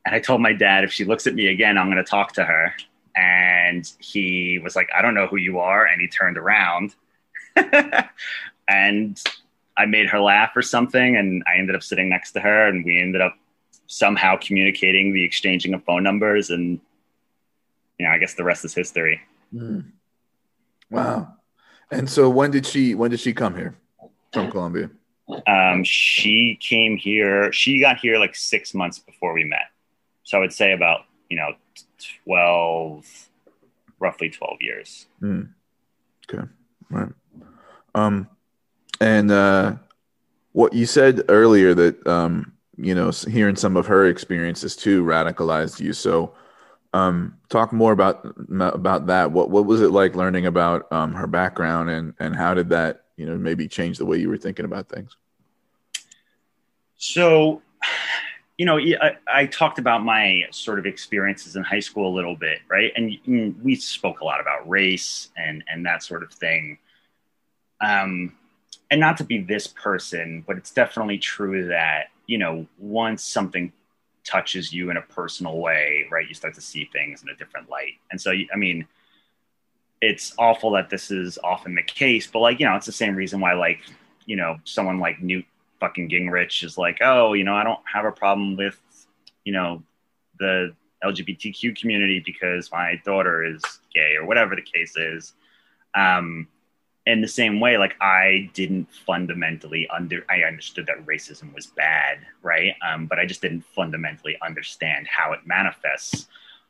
[0.08, 2.32] and I told my dad, if she looks at me again, I'm going to talk
[2.32, 2.74] to her.
[3.14, 5.84] And he was like, I don't know who you are.
[5.84, 6.94] And he turned around.
[8.68, 9.22] and
[9.76, 11.16] I made her laugh or something.
[11.16, 12.68] And I ended up sitting next to her.
[12.68, 13.36] And we ended up
[13.86, 16.50] somehow communicating the exchanging of phone numbers.
[16.50, 16.80] And,
[17.98, 19.20] you know, I guess the rest is history.
[19.54, 19.84] Mm.
[20.90, 21.34] Wow.
[21.90, 23.74] And so when did she when did she come here
[24.32, 24.90] from Colombia?
[25.46, 27.52] Um, she came here.
[27.52, 29.70] She got here like six months before we met.
[30.24, 31.52] So I would say about, you know,
[32.24, 33.28] 12,
[33.98, 35.06] roughly 12 years.
[35.22, 35.50] Mm.
[36.30, 36.46] Okay.
[36.90, 37.08] Right.
[37.98, 38.28] Um,
[39.00, 39.76] and, uh,
[40.52, 45.80] what you said earlier that, um, you know, hearing some of her experiences too radicalized
[45.80, 45.92] you.
[45.92, 46.34] So,
[46.94, 49.30] um, talk more about about that.
[49.30, 53.04] What what was it like learning about um, her background, and and how did that
[53.16, 55.16] you know maybe change the way you were thinking about things?
[56.96, 57.62] So,
[58.56, 62.34] you know, I, I, talked about my sort of experiences in high school a little
[62.34, 62.90] bit, right?
[62.96, 66.78] And we spoke a lot about race and and that sort of thing.
[67.80, 68.34] Um,
[68.90, 73.72] and not to be this person, but it's definitely true that you know once something
[74.24, 77.70] touches you in a personal way, right, you start to see things in a different
[77.70, 77.94] light.
[78.10, 78.86] And so, I mean,
[80.02, 83.14] it's awful that this is often the case, but like you know, it's the same
[83.14, 83.80] reason why like
[84.26, 85.44] you know someone like Newt
[85.80, 88.78] fucking Gingrich is like, oh, you know, I don't have a problem with,
[89.44, 89.82] you know,
[90.38, 93.62] the LGBTQ community because my daughter is
[93.94, 95.34] gay or whatever the case is.
[95.94, 96.48] Um,
[97.08, 102.18] in the same way, like I didn't fundamentally under, I understood that racism was bad,
[102.42, 102.74] right?
[102.86, 106.26] Um, but I just didn't fundamentally understand how it manifests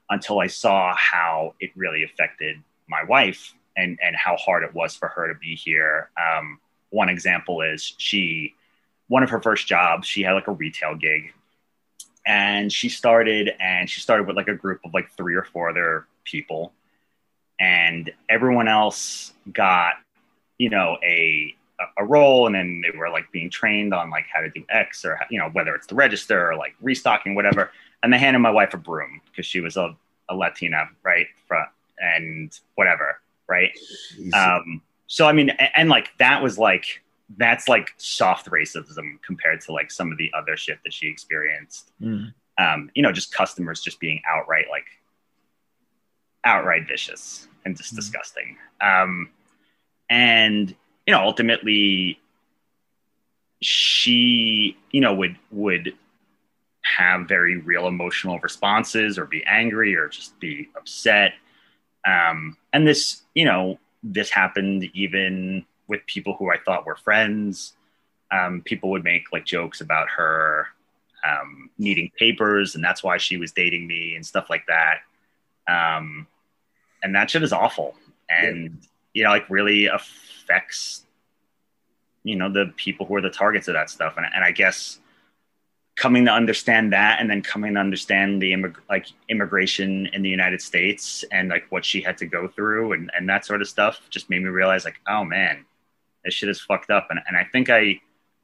[0.09, 4.94] until I saw how it really affected my wife and and how hard it was
[4.94, 6.09] for her to be here.
[6.16, 8.55] Um, one example is she
[9.09, 11.33] one of her first jobs, she had like a retail gig.
[12.24, 15.68] And she started and she started with like a group of like three or four
[15.68, 16.72] other people.
[17.59, 19.94] And everyone else got,
[20.59, 21.55] you know, a
[21.97, 25.05] a role and then they were like being trained on like how to do X
[25.05, 27.71] or you know, whether it's the register or like restocking, whatever.
[28.03, 29.97] And they handed my wife a broom because she was a,
[30.29, 31.27] a Latina, right?
[31.99, 33.77] And whatever, right?
[34.35, 37.03] Um, so I mean, and, and like that was like
[37.37, 41.92] that's like soft racism compared to like some of the other shit that she experienced.
[42.01, 42.33] Mm.
[42.59, 44.87] Um, you know, just customers just being outright like
[46.44, 47.97] outright vicious and just mm.
[47.97, 48.57] disgusting.
[48.81, 49.31] Um,
[50.09, 50.75] and
[51.07, 52.21] you know, ultimately,
[53.61, 55.94] she you know would would
[56.83, 61.35] have very real emotional responses or be angry or just be upset.
[62.07, 67.75] Um, and this, you know, this happened even with people who I thought were friends.
[68.31, 70.68] Um, people would make like jokes about her
[71.27, 75.01] um, needing papers, and that's why she was dating me and stuff like that.
[75.66, 76.27] Um,
[77.03, 77.94] and that shit is awful,
[78.29, 78.88] and yeah.
[79.19, 81.05] You know, like really affects
[82.23, 84.15] you know the people who are the targets of that stuff.
[84.17, 85.01] And, and i guess
[85.97, 90.29] coming to understand that and then coming to understand the immig- like immigration in the
[90.29, 93.69] united states and like what she had to go through and, and that sort of
[93.69, 95.65] stuff just made me realize like oh man
[96.25, 97.09] this shit is fucked up.
[97.11, 98.01] And, and i think i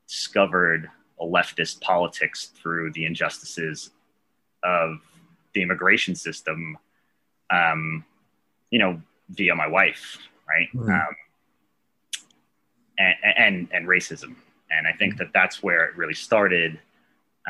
[0.09, 3.91] discovered a leftist politics through the injustices
[4.65, 4.99] of
[5.53, 6.77] the immigration system
[7.51, 8.05] um,
[8.71, 10.91] you know via my wife right mm-hmm.
[10.91, 11.17] um,
[12.99, 14.37] and, and, and racism.
[14.71, 16.79] And I think that that's where it really started.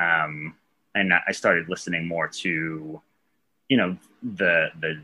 [0.00, 0.54] Um,
[0.94, 3.00] and I started listening more to,
[3.68, 5.00] you know, the the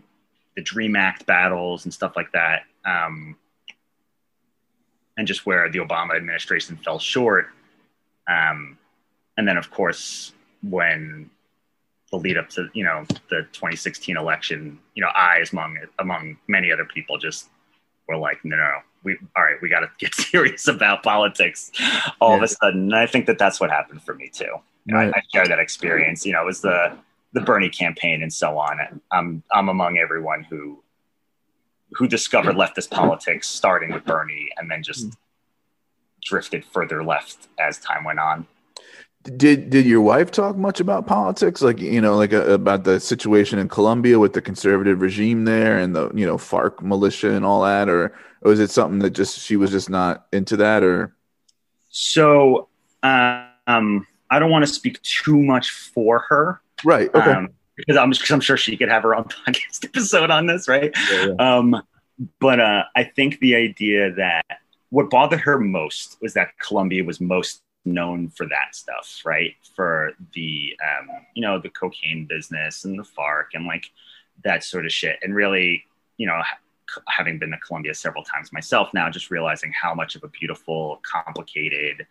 [0.57, 3.37] the Dream Act battles and stuff like that, um,
[5.17, 7.49] and just where the Obama administration fell short.
[8.29, 8.79] Um,
[9.37, 11.31] and then, of course, when
[12.11, 16.71] the lead up to you know the 2016 election, you know, I, among among many
[16.71, 17.49] other people, just
[18.11, 21.71] were like, no, no, we all right, we got to get serious about politics
[22.21, 22.37] all yeah.
[22.37, 22.83] of a sudden.
[22.83, 24.57] And I think that that's what happened for me too.
[24.91, 25.13] Right.
[25.15, 26.27] I, I share that experience.
[26.27, 26.97] You know, it was the
[27.33, 28.79] the Bernie campaign and so on.
[28.81, 30.83] And I'm I'm among everyone who
[31.93, 35.17] who discovered leftist politics, starting with Bernie, and then just mm.
[36.23, 38.47] drifted further left as time went on.
[39.23, 42.99] Did did your wife talk much about politics, like you know, like uh, about the
[42.99, 47.45] situation in Colombia with the conservative regime there and the you know FARC militia and
[47.45, 50.83] all that, or, or was it something that just she was just not into that,
[50.83, 51.15] or?
[51.91, 52.69] So,
[53.03, 57.15] um, I don't want to speak too much for her, right?
[57.15, 57.31] Okay.
[57.31, 60.69] Um, because I'm because I'm sure she could have her own podcast episode on this,
[60.69, 60.95] right?
[61.13, 61.57] Yeah, yeah.
[61.57, 61.83] Um,
[62.39, 64.45] but uh, I think the idea that
[64.91, 69.55] what bothered her most was that Colombia was most known for that stuff, right?
[69.75, 73.91] For the um, you know the cocaine business and the FARC and like
[74.45, 75.19] that sort of shit.
[75.23, 75.85] And really,
[76.17, 76.41] you know,
[77.09, 81.01] having been to Colombia several times myself now, just realizing how much of a beautiful,
[81.03, 82.07] complicated,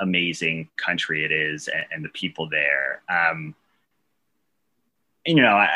[0.00, 3.02] amazing country it is, and, and the people there.
[3.08, 3.54] Um,
[5.26, 5.68] you know, I,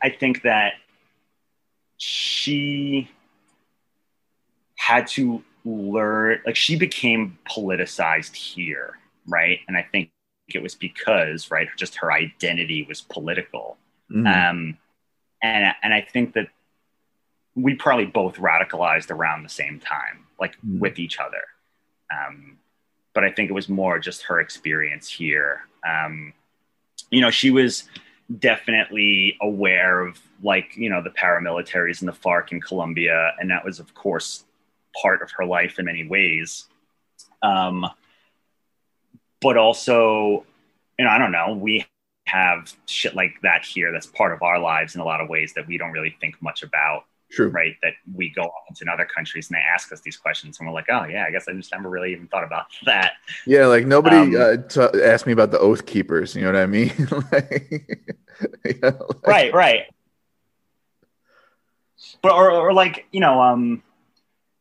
[0.00, 0.74] I think that
[1.96, 3.10] she
[4.76, 10.10] had to learn like she became politicized here right and i think
[10.52, 13.76] it was because right just her identity was political
[14.10, 14.26] mm-hmm.
[14.26, 14.76] um
[15.42, 16.48] and and i think that
[17.54, 20.80] we probably both radicalized around the same time like mm-hmm.
[20.80, 21.42] with each other
[22.10, 22.58] um
[23.14, 26.32] but i think it was more just her experience here um
[27.10, 27.84] you know she was
[28.38, 33.64] definitely aware of like you know the paramilitaries and the FARC in Colombia, and that
[33.64, 34.44] was of course
[35.00, 36.66] part of her life in many ways.
[37.42, 37.86] Um,
[39.40, 40.44] but also,
[40.98, 41.86] you know, I don't know, we
[42.26, 45.52] have shit like that here that's part of our lives in a lot of ways
[45.54, 47.04] that we don't really think much about.
[47.30, 47.48] True.
[47.48, 47.76] Right.
[47.82, 50.74] That we go off in other countries and they ask us these questions and we're
[50.74, 53.14] like, oh, yeah, I guess I just never really even thought about that.
[53.46, 53.66] Yeah.
[53.66, 56.36] Like nobody um, uh, t- asked me about the Oath Keepers.
[56.36, 56.92] You know what I mean?
[57.32, 58.04] like,
[58.82, 59.54] like, right.
[59.54, 59.82] Right.
[62.20, 63.82] But, or, or like, you know, um,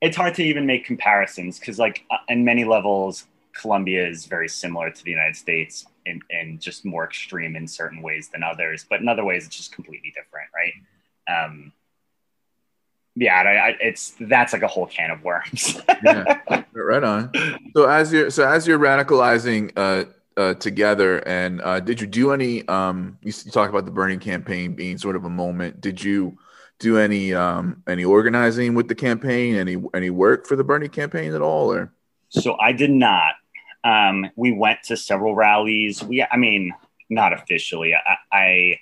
[0.02, 4.48] it's hard to even make comparisons because like uh, in many levels colombia is very
[4.50, 8.86] similar to the united states and, and just more extreme in certain ways than others
[8.90, 11.44] but in other ways it's just completely different right?
[11.46, 11.72] Um
[13.16, 15.80] yeah I, I, it's that's like a whole can of worms.
[16.04, 17.32] Yeah right on.
[17.76, 20.06] So as you're so as you're radicalizing uh
[20.38, 24.18] uh, together and uh, did you do any um you, you talk about the Bernie
[24.18, 25.82] campaign being sort of a moment.
[25.82, 26.38] Did you
[26.82, 29.56] do any um, any organizing with the campaign?
[29.56, 31.72] Any any work for the Bernie campaign at all?
[31.72, 31.94] Or
[32.30, 33.36] so I did not.
[33.84, 36.04] Um, we went to several rallies.
[36.04, 36.74] We, I mean,
[37.10, 37.94] not officially.
[37.96, 38.80] I, I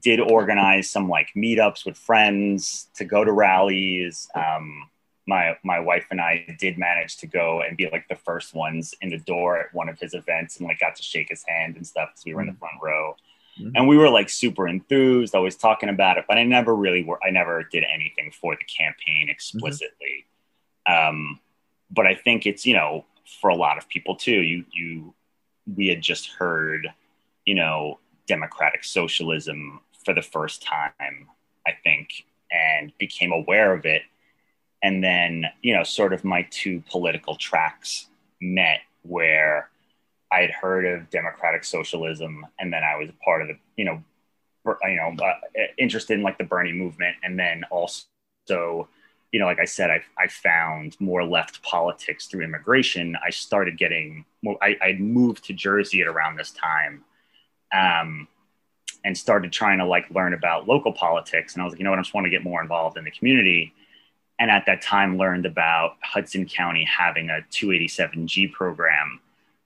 [0.00, 4.28] did organize some like meetups with friends to go to rallies.
[4.34, 4.88] Um,
[5.26, 8.94] my my wife and I did manage to go and be like the first ones
[9.00, 11.76] in the door at one of his events and like got to shake his hand
[11.76, 13.16] and stuff because we were in the front row.
[13.60, 13.76] Mm-hmm.
[13.76, 17.18] And we were like super enthused, always talking about it, but I never really were,
[17.22, 20.26] I never did anything for the campaign explicitly.
[20.88, 21.08] Mm-hmm.
[21.08, 21.40] Um,
[21.90, 23.04] but I think it's, you know,
[23.40, 25.14] for a lot of people too, you, you,
[25.76, 26.88] we had just heard,
[27.44, 31.28] you know, democratic socialism for the first time,
[31.66, 34.02] I think, and became aware of it.
[34.82, 38.08] And then, you know, sort of my two political tracks
[38.40, 39.68] met where
[40.32, 44.02] I had heard of democratic socialism, and then I was part of the, you know,
[44.84, 45.34] you know, uh,
[45.78, 48.04] interested in like the Bernie movement, and then also,
[49.32, 53.16] you know, like I said, I I found more left politics through immigration.
[53.24, 54.58] I started getting more.
[54.62, 57.04] I I moved to Jersey at around this time,
[57.72, 58.28] um,
[59.04, 61.54] and started trying to like learn about local politics.
[61.54, 63.04] And I was like, you know what, I just want to get more involved in
[63.04, 63.72] the community.
[64.38, 69.20] and at that time learned about Hudson County having a 287G program.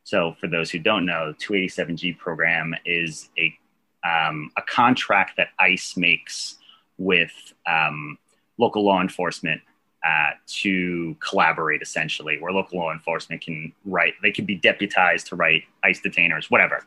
[0.05, 3.59] So, for those who don't know, 287G program is a
[4.07, 6.59] um, a contract that ICE makes
[6.99, 7.33] with
[7.67, 8.19] um,
[8.59, 9.63] local law enforcement
[10.05, 15.37] uh, to collaborate essentially, where local law enforcement can write, they can be deputized to
[15.37, 16.85] write ICE detainers, whatever.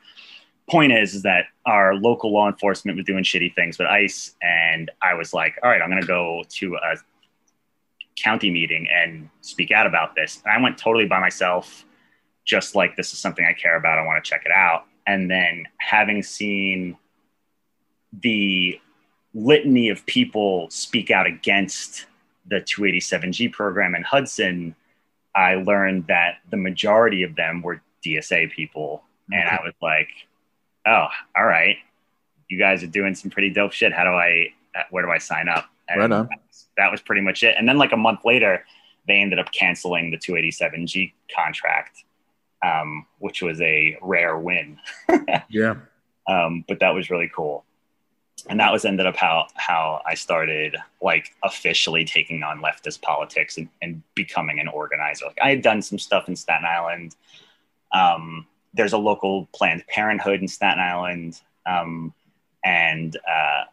[0.70, 4.92] Point is, is that our local law enforcement was doing shitty things with ICE, and
[5.02, 6.98] I was like, all right, I'm going to go to a
[8.18, 10.42] county meeting and speak out about this.
[10.46, 11.86] And I went totally by myself,
[12.48, 14.00] just like this is something I care about.
[14.00, 14.86] I want to check it out.
[15.06, 16.98] And then having seen
[18.12, 18.80] the
[19.34, 22.08] litany of people speak out against
[22.48, 24.76] the 287G program in Hudson,
[25.36, 29.04] I learned that the majority of them were DSA people.
[29.30, 29.40] Okay.
[29.40, 30.10] And I was like,
[30.88, 31.78] oh, all right,
[32.48, 33.94] you guys are doing some pretty dope shit.
[33.94, 35.66] How do I, uh, where do I sign up?
[35.90, 36.28] And right on.
[36.28, 37.56] That was, that was pretty much it.
[37.58, 38.66] And then, like a month later,
[39.08, 42.04] they ended up canceling the 287G contract,
[42.64, 44.80] um, which was a rare win.
[45.50, 45.76] yeah.
[46.28, 47.64] Um, but that was really cool
[48.50, 53.58] and that was ended up how how I started like officially taking on leftist politics
[53.58, 55.26] and, and becoming an organizer.
[55.26, 57.16] Like I had done some stuff in Staten Island.
[57.92, 62.14] Um, there's a local Planned Parenthood in Staten Island, um,
[62.64, 63.64] and uh,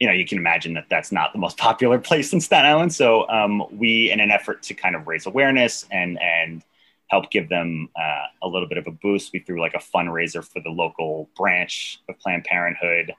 [0.00, 2.92] you know you can imagine that that's not the most popular place in Staten Island.
[2.92, 6.62] So um, we, in an effort to kind of raise awareness and and
[7.08, 10.44] help give them uh, a little bit of a boost, we threw like a fundraiser
[10.44, 13.14] for the local branch of Planned Parenthood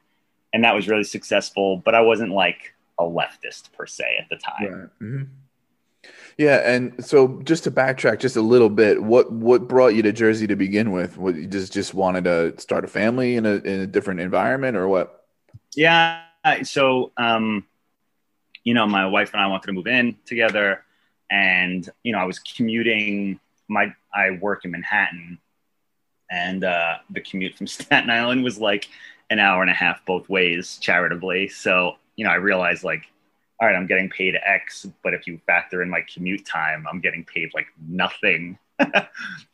[0.53, 1.77] and that was really successful.
[1.77, 4.73] But I wasn't like a leftist per se at the time.
[4.73, 4.89] Right.
[5.01, 5.23] Mm-hmm.
[6.37, 10.13] Yeah, and so just to backtrack just a little bit, what what brought you to
[10.13, 11.17] Jersey to begin with?
[11.17, 14.77] What you just just wanted to start a family in a in a different environment,
[14.77, 15.25] or what?
[15.75, 16.21] Yeah,
[16.63, 17.65] so um,
[18.63, 20.85] you know, my wife and I wanted to move in together,
[21.29, 23.39] and you know, I was commuting.
[23.69, 25.39] My I work in Manhattan,
[26.29, 28.89] and uh, the commute from Staten Island was like
[29.29, 31.49] an hour and a half both ways charitably.
[31.49, 33.05] So, you know, I realized like,
[33.59, 36.99] all right, I'm getting paid X, but if you factor in my commute time, I'm
[36.99, 38.57] getting paid like nothing.
[38.79, 38.89] and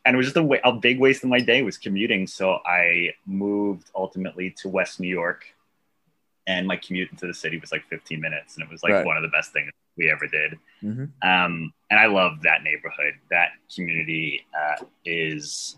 [0.06, 2.28] it was just a, way, a big waste of my day was commuting.
[2.28, 5.46] So I moved ultimately to West New York
[6.48, 8.56] and my commute into the city was like 15 minutes.
[8.56, 9.06] And it was like right.
[9.06, 10.58] one of the best things we ever did.
[10.84, 11.28] Mm-hmm.
[11.28, 13.14] Um, and I love that neighborhood.
[13.30, 15.78] That community uh, is,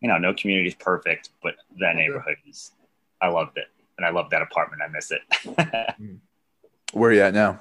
[0.00, 2.72] you know, no community is perfect, but that neighborhood is
[3.20, 3.66] I loved it,
[3.98, 4.82] and I love that apartment.
[4.82, 5.90] I miss it.
[6.92, 7.60] Where are you at now?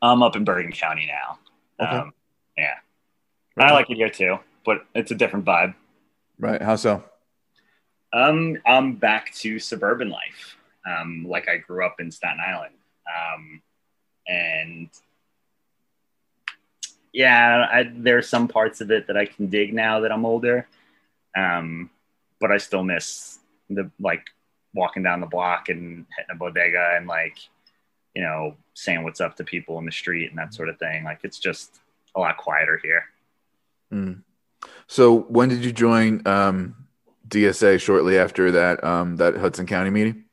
[0.00, 1.38] I'm up in Bergen County now.
[1.84, 1.96] Okay.
[1.96, 2.12] Um,
[2.56, 2.74] yeah,
[3.56, 3.70] right.
[3.70, 5.74] I like it here too, but it's a different vibe.
[6.38, 6.60] Right?
[6.60, 7.04] How so?
[8.12, 10.56] Um, I'm back to suburban life,
[10.86, 12.74] um, like I grew up in Staten Island,
[13.08, 13.62] um,
[14.26, 14.88] and
[17.12, 20.24] yeah, I, there are some parts of it that I can dig now that I'm
[20.24, 20.66] older,
[21.36, 21.90] um,
[22.40, 24.26] but I still miss the like
[24.74, 27.36] walking down the block and hitting a bodega and like,
[28.14, 31.04] you know, saying what's up to people in the street and that sort of thing.
[31.04, 31.80] Like it's just
[32.14, 33.04] a lot quieter here.
[33.92, 34.22] Mm.
[34.86, 36.76] So when did you join um,
[37.28, 40.24] DSA shortly after that um, that Hudson County meeting?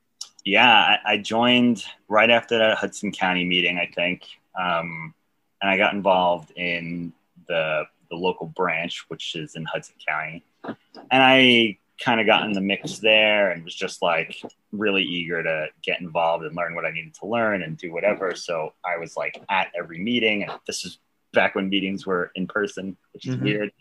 [0.46, 4.24] Yeah, I, I, joined right after that Hudson County meeting, I think,
[4.60, 5.14] um,
[5.62, 7.14] and I got involved in
[7.48, 10.78] the the local branch, which is in Hudson County, and
[11.12, 14.42] I kind of got in the mix there and was just like
[14.72, 18.34] really eager to get involved and learn what I needed to learn and do whatever.
[18.36, 21.00] So I was like at every meeting, and this is
[21.34, 23.46] back when meetings were in person, which is mm-hmm.
[23.46, 23.72] weird.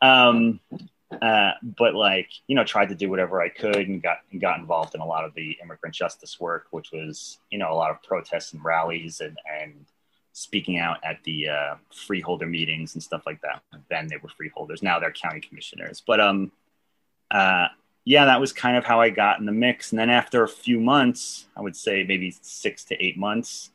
[0.00, 0.60] Um,
[1.22, 4.58] uh, but like you know, tried to do whatever I could and got and got
[4.58, 7.90] involved in a lot of the immigrant justice work, which was you know a lot
[7.90, 9.86] of protests and rallies and and
[10.38, 13.60] speaking out at the uh, freeholder meetings and stuff like that.
[13.90, 14.82] Then they were freeholders.
[14.82, 16.02] Now they're county commissioners.
[16.06, 16.52] But um,
[17.30, 17.66] uh,
[18.04, 19.90] yeah, that was kind of how I got in the mix.
[19.90, 23.70] And then after a few months, I would say maybe six to eight months,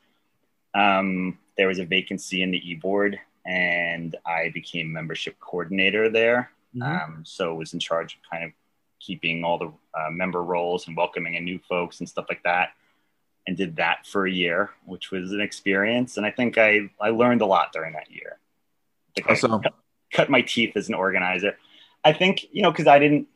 [0.74, 6.52] um, there was a vacancy in the e board, and I became membership coordinator there.
[6.76, 7.14] Mm-hmm.
[7.14, 8.52] Um, so was in charge of kind of
[9.00, 12.70] keeping all the uh, member rolls and welcoming in new folks and stuff like that.
[13.46, 16.16] And did that for a year, which was an experience.
[16.18, 18.38] And I think I, I learned a lot during that year.
[19.28, 19.62] I awesome.
[19.62, 19.74] cut,
[20.12, 21.58] cut my teeth as an organizer.
[22.06, 23.28] I think, you know, because I didn't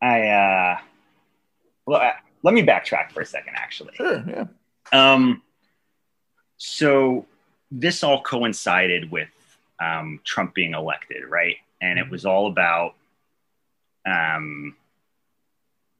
[0.00, 0.78] I uh,
[1.86, 3.94] well, uh, let me backtrack for a second, actually.
[3.94, 4.24] Sure.
[4.26, 4.44] Yeah.
[4.92, 5.42] Um,
[6.56, 7.26] so
[7.70, 9.28] this all coincided with
[9.80, 11.56] um, Trump being elected, right?
[11.80, 12.94] And it was all about,
[14.06, 14.76] um,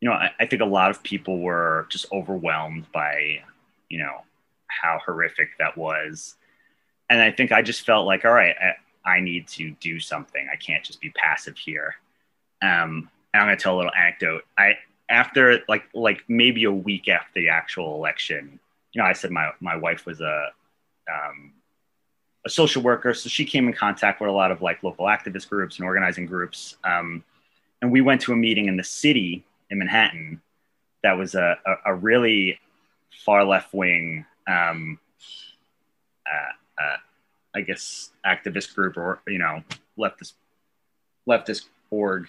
[0.01, 3.43] you know, I, I think a lot of people were just overwhelmed by,
[3.89, 4.23] you know,
[4.67, 6.37] how horrific that was.
[7.11, 8.55] And I think I just felt like, all right,
[9.05, 10.47] I, I need to do something.
[10.53, 11.97] I can't just be passive here.
[12.63, 14.45] Um, and I'm going to tell a little anecdote.
[14.57, 14.75] I
[15.09, 18.61] after like like maybe a week after the actual election,
[18.93, 20.49] you know, I said my my wife was a
[21.11, 21.53] um,
[22.45, 25.49] a social worker, so she came in contact with a lot of like local activist
[25.49, 26.77] groups and organizing groups.
[26.85, 27.25] Um,
[27.81, 30.41] and we went to a meeting in the city in Manhattan
[31.03, 32.59] that was a, a, a really
[33.25, 34.99] far left wing, um,
[36.27, 36.97] uh, uh,
[37.55, 39.63] I guess, activist group or you know
[39.99, 40.35] leftist
[41.29, 42.29] leftist org,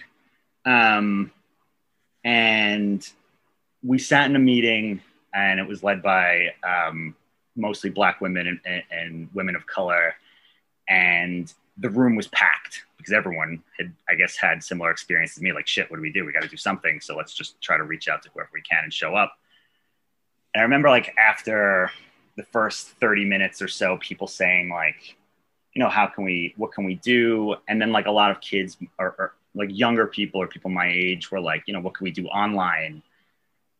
[0.64, 1.30] um,
[2.24, 3.06] and
[3.82, 5.00] we sat in a meeting,
[5.34, 7.16] and it was led by um,
[7.56, 10.14] mostly Black women and, and, and women of color,
[10.88, 15.52] and the room was packed because everyone had, I guess, had similar experiences to me.
[15.52, 16.24] Like, shit, what do we do?
[16.24, 17.00] We got to do something.
[17.00, 19.32] So let's just try to reach out to whoever we can and show up.
[20.54, 21.90] And I remember, like, after
[22.36, 25.16] the first 30 minutes or so, people saying, like,
[25.72, 27.56] you know, how can we, what can we do?
[27.68, 30.90] And then, like, a lot of kids or, or like younger people or people my
[30.92, 33.02] age were like, you know, what can we do online?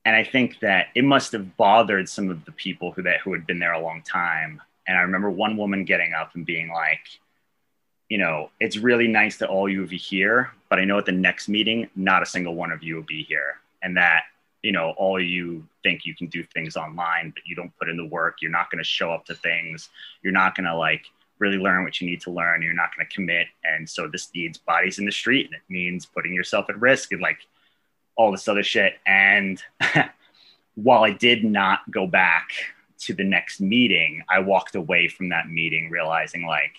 [0.04, 3.32] And I think that it must have bothered some of the people who that who
[3.32, 4.60] had been there a long time.
[4.86, 7.20] And I remember one woman getting up and being like,
[8.10, 11.06] you know, it's really nice that all you will be here, but I know at
[11.06, 13.60] the next meeting, not a single one of you will be here.
[13.82, 14.24] And that,
[14.62, 17.96] you know, all you think you can do things online, but you don't put in
[17.96, 18.38] the work.
[18.42, 19.90] You're not going to show up to things.
[20.22, 21.04] You're not going to like
[21.38, 22.62] really learn what you need to learn.
[22.62, 23.46] You're not going to commit.
[23.64, 27.12] And so this needs bodies in the street and it means putting yourself at risk
[27.12, 27.38] and like
[28.16, 28.94] all this other shit.
[29.06, 29.62] And
[30.74, 32.48] while I did not go back
[33.02, 36.72] to the next meeting, I walked away from that meeting realizing like,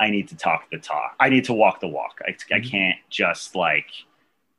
[0.00, 1.14] I need to talk the talk.
[1.20, 2.20] I need to walk the walk.
[2.26, 2.68] I, I mm-hmm.
[2.68, 3.86] can't just like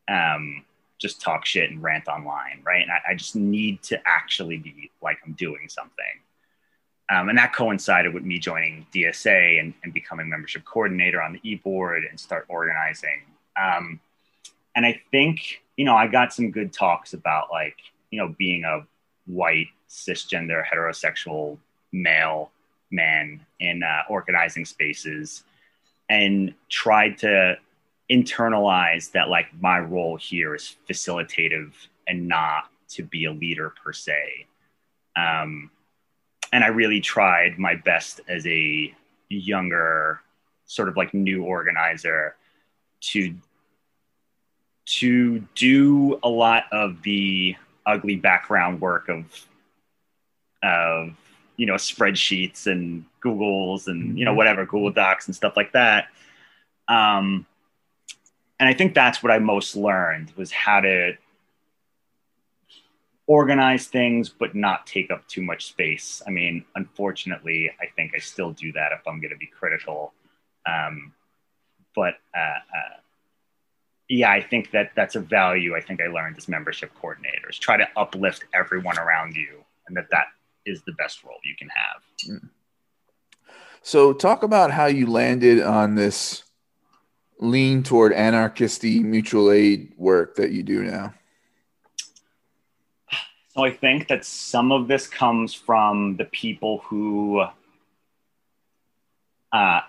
[0.08, 0.64] um,
[1.00, 2.84] just talk shit and rant online, right?
[2.84, 6.06] And I, I, just need to actually be like I'm doing something.
[7.10, 11.40] Um, and that coincided with me joining DSA and, and, becoming membership coordinator on the
[11.44, 13.22] e-board and start organizing.
[13.62, 14.00] Um,
[14.76, 17.78] and I think you know I got some good talks about like
[18.12, 18.86] you know being a
[19.26, 21.58] white cisgender heterosexual
[21.92, 22.52] male
[22.92, 25.44] man in uh, organizing spaces
[26.10, 27.58] and tried to
[28.12, 31.72] internalize that like my role here is facilitative
[32.08, 34.46] and not to be a leader per se.
[35.16, 35.72] Um,
[36.54, 38.94] and i really tried my best as a
[39.30, 40.22] younger
[40.66, 42.36] sort of like new organizer
[43.00, 43.34] to
[44.86, 49.26] to do a lot of the ugly background work of
[50.64, 51.16] of
[51.58, 54.38] you know spreadsheets and Googles and you know mm-hmm.
[54.38, 56.08] whatever Google Docs and stuff like that.
[56.88, 57.46] Um,
[58.60, 61.14] and I think that's what I most learned was how to
[63.28, 66.22] organize things but not take up too much space.
[66.28, 70.14] I mean, unfortunately, I think I still do that if I'm going to be critical.
[70.68, 71.14] Um,
[71.96, 72.98] but uh, uh,
[74.10, 77.58] yeah, I think that that's a value I think I learned as membership coordinators.
[77.60, 80.26] Try to uplift everyone around you, and that that
[80.66, 82.42] is the best role you can have.
[83.84, 86.44] So, talk about how you landed on this
[87.40, 91.14] lean toward anarchisty mutual aid work that you do now.
[93.50, 97.44] So, I think that some of this comes from the people who
[99.52, 99.82] uh,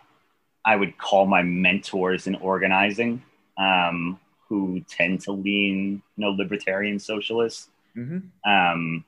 [0.64, 3.22] I would call my mentors in organizing,
[3.58, 4.18] um,
[4.48, 7.68] who tend to lean, you know, libertarian socialist.
[7.96, 8.50] Mm-hmm.
[8.50, 9.04] Um,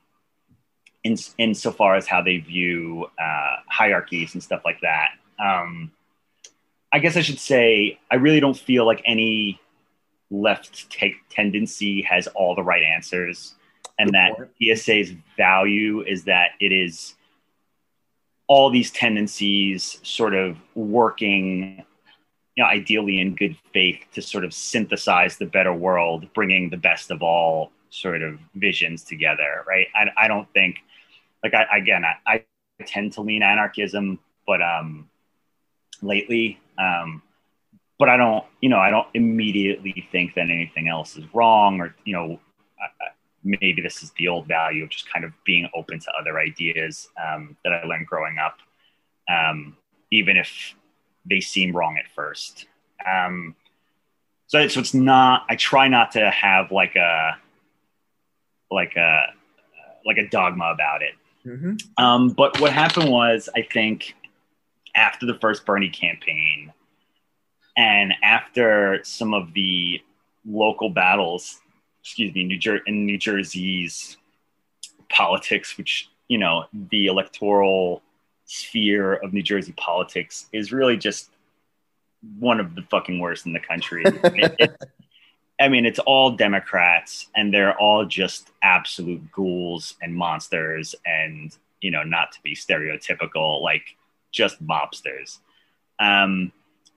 [1.04, 5.10] in insofar as how they view uh, hierarchies and stuff like that.
[5.38, 5.92] Um,
[6.92, 9.60] I guess I should say I really don't feel like any
[10.30, 13.54] left t- tendency has all the right answers,
[13.98, 14.50] and Good that point.
[14.60, 17.14] DSA's value is that it is
[18.46, 21.84] all these tendencies sort of working
[22.56, 26.76] you know, ideally in good faith to sort of synthesize the better world, bringing the
[26.76, 29.88] best of all sort of visions together, right?
[29.94, 30.76] I, I don't think
[31.44, 32.44] like I again I,
[32.80, 35.08] I tend to lean anarchism, but um,
[36.02, 37.22] lately, um,
[37.98, 41.94] but I don't you know I don't immediately think that anything else is wrong or
[42.04, 42.40] you know
[43.44, 47.08] maybe this is the old value of just kind of being open to other ideas
[47.22, 48.56] um, that I learned growing up,
[49.28, 49.76] um,
[50.10, 50.74] even if
[51.28, 52.66] they seem wrong at first.
[53.06, 53.54] Um,
[54.46, 55.44] so, so it's not.
[55.48, 57.36] I try not to have like a
[58.70, 59.26] like a
[60.06, 61.14] like a dogma about it.
[61.46, 62.02] Mm-hmm.
[62.02, 64.14] Um, but what happened was, I think,
[64.94, 66.72] after the first Bernie campaign,
[67.76, 70.00] and after some of the
[70.46, 71.60] local battles,
[72.00, 74.16] excuse me, New Jer- in New Jersey's
[75.08, 78.02] politics, which you know, the electoral
[78.46, 81.30] sphere of New Jersey politics is really just
[82.38, 84.02] one of the fucking worst in the country.
[84.06, 84.84] it, it,
[85.60, 91.90] I mean, it's all Democrats, and they're all just absolute ghouls and monsters, and you
[91.90, 93.96] know, not to be stereotypical, like
[94.32, 95.38] just mobsters.
[96.00, 96.50] Um,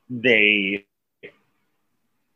[0.09, 0.85] they,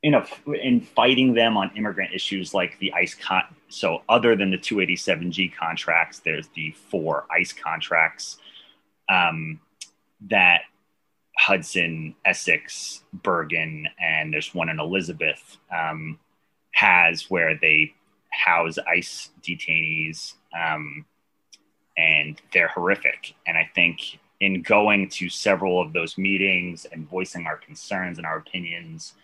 [0.03, 0.25] you know,
[0.61, 3.43] in fighting them on immigrant issues like the ICE con.
[3.69, 8.37] So, other than the 287G contracts, there's the four ICE contracts
[9.09, 9.59] um,
[10.29, 10.61] that
[11.41, 16.19] Hudson, Essex, Bergen, and there's one in Elizabeth um,
[16.69, 17.95] has where they
[18.29, 21.03] house ICE detainees, um,
[21.97, 23.33] and they're horrific.
[23.47, 28.27] And I think in going to several of those meetings and voicing our concerns and
[28.27, 29.15] our opinions,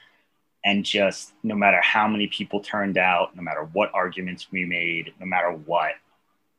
[0.65, 5.13] and just no matter how many people turned out, no matter what arguments we made,
[5.20, 5.91] no matter what,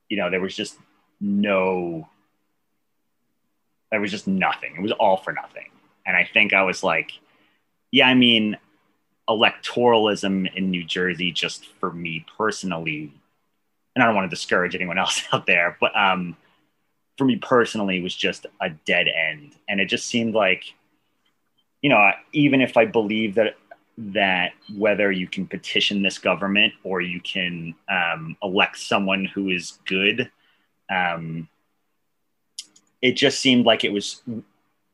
[0.09, 0.79] you know, there was just
[1.21, 2.09] no
[3.91, 4.74] there was just nothing.
[4.76, 5.70] It was all for nothing.
[6.07, 7.12] And I think I was like,
[7.91, 8.57] yeah, I mean,
[9.28, 13.12] electoralism in New Jersey, just for me personally,
[13.95, 16.36] and I don't want to discourage anyone else out there, but um,
[17.16, 19.53] for me personally, it was just a dead end.
[19.68, 20.72] And it just seemed like,
[21.82, 23.57] you know, even if I believe that
[23.99, 29.80] that whether you can petition this government or you can um, elect someone who is
[29.86, 30.30] good,
[30.89, 31.49] um,
[33.01, 34.23] it just seemed like it was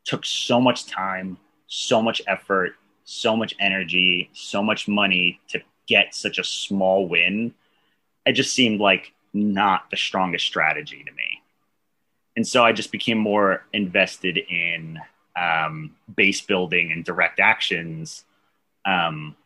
[0.04, 2.72] took so much time, so much effort,
[3.04, 7.54] so much energy, so much money to get such a small win.
[8.26, 11.42] It just seemed like not the strongest strategy to me.
[12.36, 14.98] And so I just became more invested in
[15.36, 18.24] um, base building and direct actions.
[18.84, 19.36] Um,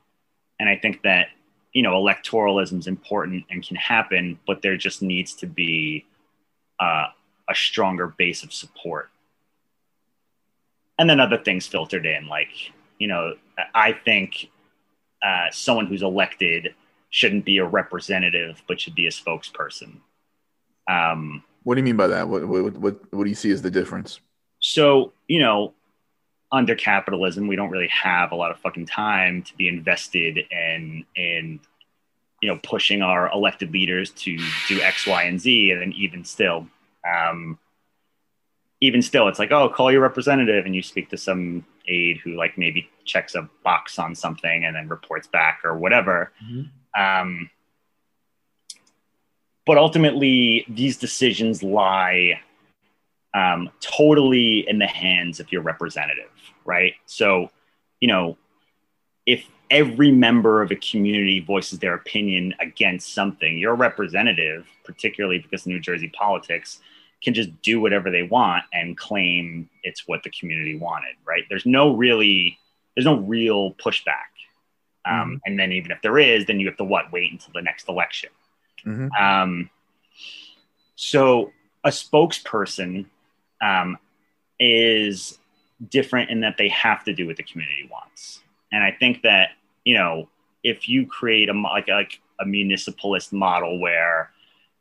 [0.58, 1.28] and I think that,
[1.72, 6.06] you know, electoralism is important and can happen, but there just needs to be
[6.80, 7.06] uh,
[7.48, 9.10] a stronger base of support.
[10.98, 13.34] And then other things filtered in, like, you know,
[13.74, 14.50] I think
[15.22, 16.74] uh, someone who's elected
[17.10, 19.98] shouldn't be a representative, but should be a spokesperson.
[20.88, 22.28] Um, what do you mean by that?
[22.28, 24.20] What, what, what, what do you see as the difference?
[24.60, 25.74] So, you know,
[26.50, 31.04] under capitalism, we don't really have a lot of fucking time to be invested in,
[31.14, 31.60] in,
[32.40, 35.70] you know, pushing our elected leaders to do X, Y, and Z.
[35.70, 36.66] And then even still,
[37.06, 37.58] um,
[38.80, 42.36] even still, it's like, oh, call your representative, and you speak to some aide who
[42.36, 46.32] like maybe checks a box on something and then reports back or whatever.
[46.44, 47.00] Mm-hmm.
[47.00, 47.50] Um,
[49.66, 52.40] but ultimately, these decisions lie
[53.34, 56.30] um, totally in the hands of your representative,
[56.64, 56.94] right?
[57.06, 57.50] So,
[58.00, 58.38] you know,
[59.28, 65.62] if every member of a community voices their opinion against something, your representative, particularly because
[65.62, 66.80] of New Jersey politics,
[67.22, 71.44] can just do whatever they want and claim it's what the community wanted, right?
[71.50, 72.58] There's no really,
[72.96, 74.32] there's no real pushback.
[75.04, 75.34] Um, mm-hmm.
[75.44, 77.12] And then even if there is, then you have to what?
[77.12, 78.30] Wait until the next election.
[78.86, 79.08] Mm-hmm.
[79.22, 79.68] Um,
[80.94, 81.52] so
[81.84, 83.04] a spokesperson
[83.60, 83.98] um,
[84.58, 85.38] is
[85.86, 88.40] different in that they have to do what the community wants.
[88.72, 89.50] And I think that
[89.84, 90.28] you know
[90.62, 94.30] if you create a like like a municipalist model where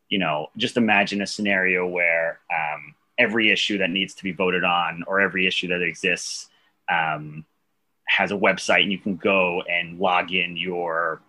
[0.09, 4.63] you know, just imagine a scenario where um, every issue that needs to be voted
[4.63, 6.49] on or every issue that exists
[6.89, 7.45] um,
[8.07, 11.21] has a website and you can go and log in your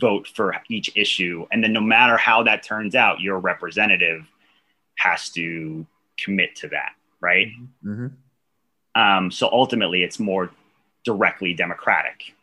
[0.00, 1.46] vote for each issue.
[1.52, 4.26] And then no matter how that turns out, your representative
[4.96, 5.86] has to
[6.18, 7.48] commit to that, right?
[7.84, 9.00] Mm-hmm.
[9.00, 10.50] Um, so ultimately, it's more
[11.04, 12.34] directly democratic.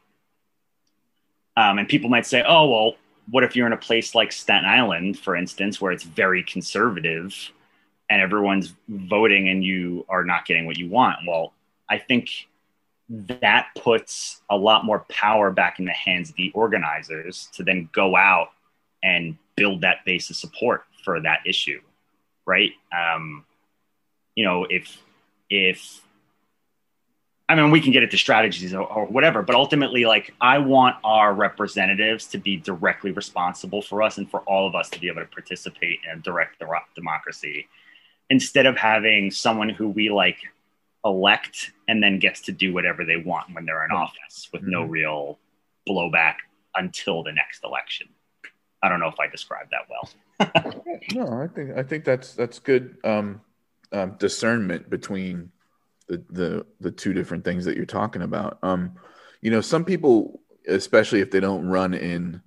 [1.56, 2.96] Um, and people might say, oh, well,
[3.30, 7.36] what if you're in a place like Staten Island, for instance, where it's very conservative
[8.10, 11.18] and everyone's voting and you are not getting what you want?
[11.28, 11.54] Well,
[11.90, 12.48] I think
[13.10, 17.90] that puts a lot more power back in the hands of the organizers to then
[17.92, 18.50] go out
[19.04, 21.82] and build that base of support for that issue,
[22.46, 22.72] right?
[22.92, 23.46] Um,
[24.36, 24.98] you know, if
[25.50, 26.02] if
[27.50, 30.98] I mean, we can get into strategies or, or, whatever, but ultimately, like, I want
[31.04, 35.08] our representatives to be directly responsible for us and for all of us to be
[35.08, 36.62] able to participate in a direct
[36.94, 37.68] democracy
[38.30, 40.38] instead of having someone who we like
[41.04, 44.72] elect and then gets to do whatever they want when they're in office with mm-hmm.
[44.72, 45.40] no real
[45.88, 46.36] blowback
[46.76, 48.08] until the next election.
[48.84, 50.96] I don't know if I described that well.
[51.16, 53.42] no, I think I think that's that's good um,
[53.92, 55.52] um, discernment between
[56.10, 58.60] the the the two different things that you're talking about.
[58.64, 58.96] Um,
[59.42, 62.42] you know, some people, especially if they don't run in,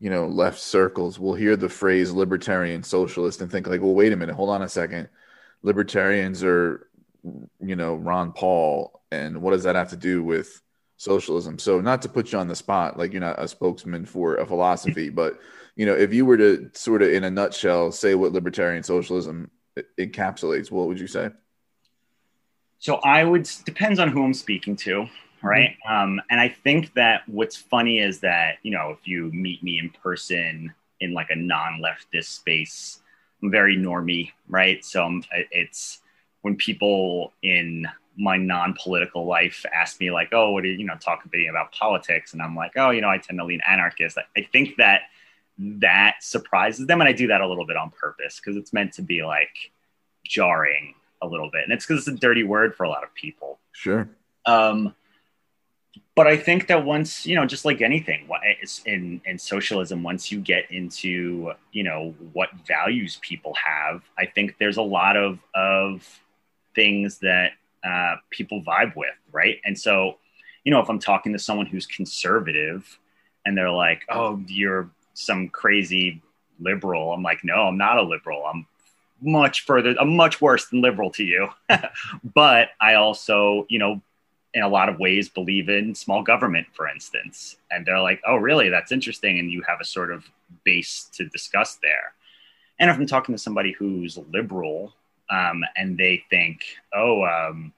[0.00, 4.12] you know left circles will hear the phrase libertarian socialist and think like, well, wait
[4.12, 5.08] a minute, hold on a second,
[5.62, 6.88] libertarians are
[7.60, 10.60] you know Ron Paul, and what does that have to do with
[10.96, 11.58] socialism?
[11.58, 14.46] So not to put you on the spot, like you're not a spokesman for a
[14.46, 15.38] philosophy, but
[15.76, 19.50] you know if you were to sort of in a nutshell say what libertarian socialism
[19.98, 21.30] encapsulates, what would you say?
[22.82, 25.06] So I would depends on who I'm speaking to,
[25.40, 25.76] right?
[25.86, 25.94] Mm-hmm.
[25.94, 29.78] Um, and I think that what's funny is that you know if you meet me
[29.78, 32.98] in person in like a non-leftist space,
[33.40, 34.84] I'm very normy, right?
[34.84, 35.22] So I'm,
[35.52, 36.00] it's
[36.40, 40.96] when people in my non-political life ask me like, "Oh, what do you, you know
[40.96, 43.60] talk to me about politics?" and I'm like, "Oh, you know, I tend to lean
[43.64, 45.02] anarchist." I, I think that
[45.56, 48.94] that surprises them, and I do that a little bit on purpose because it's meant
[48.94, 49.70] to be like
[50.24, 53.14] jarring a little bit, and it's because it's a dirty word for a lot of
[53.14, 53.58] people.
[53.72, 54.08] Sure.
[54.44, 54.94] Um,
[56.14, 58.28] but I think that once you know, just like anything
[58.84, 64.56] in in socialism, once you get into you know what values people have, I think
[64.58, 66.20] there's a lot of of
[66.74, 67.52] things that
[67.84, 69.58] uh, people vibe with, right?
[69.64, 70.18] And so,
[70.64, 72.98] you know, if I'm talking to someone who's conservative,
[73.44, 76.22] and they're like, "Oh, you're some crazy
[76.60, 78.44] liberal," I'm like, "No, I'm not a liberal.
[78.44, 78.66] I'm
[79.22, 81.48] much further, I'm much worse than liberal to you.
[82.34, 84.00] but I also, you know,
[84.54, 87.56] in a lot of ways believe in small government, for instance.
[87.70, 88.68] And they're like, oh, really?
[88.68, 89.38] That's interesting.
[89.38, 90.24] And you have a sort of
[90.64, 92.12] base to discuss there.
[92.78, 94.92] And if I'm talking to somebody who's liberal
[95.30, 96.64] um, and they think,
[96.94, 97.72] oh, um,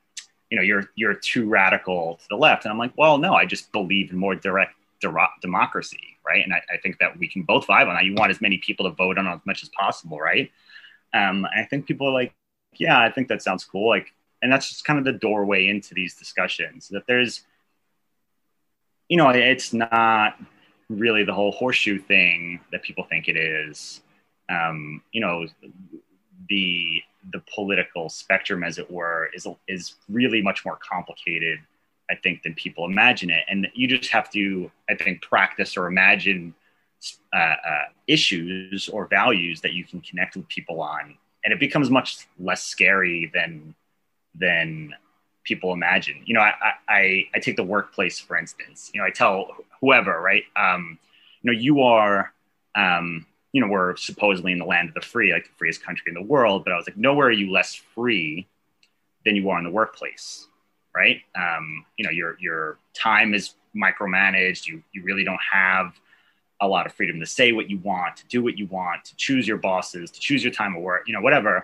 [0.51, 3.45] you know, you're you're too radical to the left, and I'm like, well, no, I
[3.45, 4.75] just believe in more direct
[5.43, 6.43] democracy, right?
[6.43, 8.05] And I, I think that we can both vibe on that.
[8.05, 10.51] You want as many people to vote on as much as possible, right?
[11.15, 12.35] Um, I think people are like,
[12.75, 13.89] yeah, I think that sounds cool.
[13.89, 14.13] Like,
[14.43, 16.89] and that's just kind of the doorway into these discussions.
[16.89, 17.43] That there's,
[19.09, 20.37] you know, it's not
[20.91, 24.03] really the whole horseshoe thing that people think it is.
[24.51, 25.47] Um, you know,
[26.49, 27.03] the
[27.33, 31.61] the political spectrum, as it were, is is really much more complicated,
[32.11, 33.45] I think, than people imagine it.
[33.49, 36.55] And you just have to, I think, practice or imagine
[37.33, 41.91] uh, uh, issues or values that you can connect with people on, and it becomes
[41.91, 43.75] much less scary than
[44.35, 44.95] than
[45.45, 46.23] people imagine.
[46.25, 46.55] You know, I,
[46.89, 48.91] I, I take the workplace for instance.
[48.93, 49.49] You know, I tell
[49.81, 50.45] whoever, right?
[50.57, 50.99] Um,
[51.43, 52.33] you know, you are,
[52.75, 56.07] um, you know, we're supposedly in the land of the free, like the freest country
[56.09, 56.65] in the world.
[56.65, 58.49] But I was like, nowhere are you less free
[59.25, 60.49] than you are in the workplace,
[60.95, 61.21] right?
[61.37, 64.67] Um, you know, your your time is micromanaged.
[64.67, 65.95] You you really don't have
[66.61, 69.17] a lot of freedom to say what you want, to do what you want, to
[69.17, 71.59] choose your bosses, to choose your time of work, you know, whatever.
[71.59, 71.63] I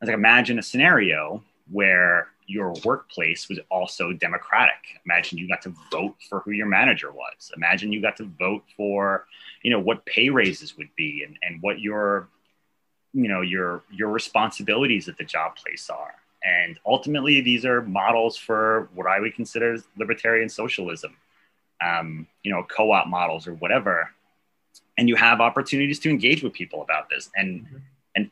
[0.00, 5.00] was like, imagine a scenario where your workplace was also democratic.
[5.06, 7.52] Imagine you got to vote for who your manager was.
[7.56, 9.26] Imagine you got to vote for,
[9.62, 12.28] you know, what pay raises would be and, and what your,
[13.14, 16.14] you know, your your responsibilities at the job place are.
[16.44, 21.16] And ultimately, these are models for what I would consider libertarian socialism,
[21.80, 24.10] um, you know, co-op models or whatever
[24.98, 27.30] and you have opportunities to engage with people about this.
[27.36, 27.76] And mm-hmm.
[28.16, 28.30] and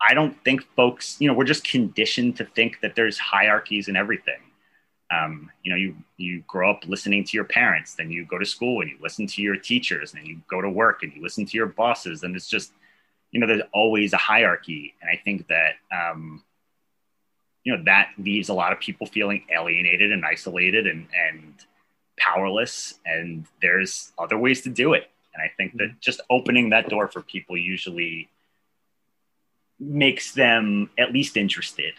[0.00, 3.96] i don't think folks you know we're just conditioned to think that there's hierarchies in
[3.96, 4.40] everything.
[5.10, 8.44] Um, you know you you grow up listening to your parents then you go to
[8.44, 11.46] school and you listen to your teachers and you go to work and you listen
[11.46, 12.22] to your bosses.
[12.22, 12.72] And it's just
[13.30, 14.94] you know there's always a hierarchy.
[15.00, 16.42] And i think that um,
[17.64, 21.54] you know that leaves a lot of people feeling alienated and isolated and and
[22.18, 22.98] powerless.
[23.06, 25.98] And there's other ways to do it and I think that mm-hmm.
[26.00, 28.28] just opening that door for people usually
[29.78, 31.94] makes them at least interested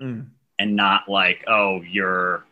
[0.00, 0.26] mm.
[0.58, 2.44] and not like, oh, you're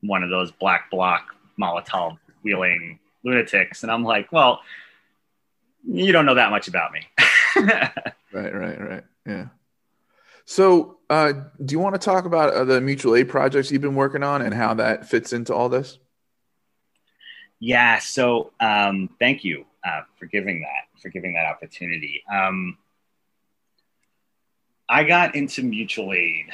[0.00, 3.82] one of those black bloc Molotov wheeling lunatics.
[3.82, 4.62] And I'm like, well,
[5.86, 7.06] you don't know that much about me.
[7.56, 9.04] right, right, right.
[9.26, 9.46] Yeah.
[10.46, 11.32] So, uh,
[11.64, 14.40] do you want to talk about uh, the mutual aid projects you've been working on
[14.40, 15.98] and how that fits into all this?
[17.60, 17.98] Yeah.
[17.98, 22.22] So um, thank you uh, for giving that for giving that opportunity.
[22.32, 22.78] Um,
[24.88, 26.46] I got into mutual aid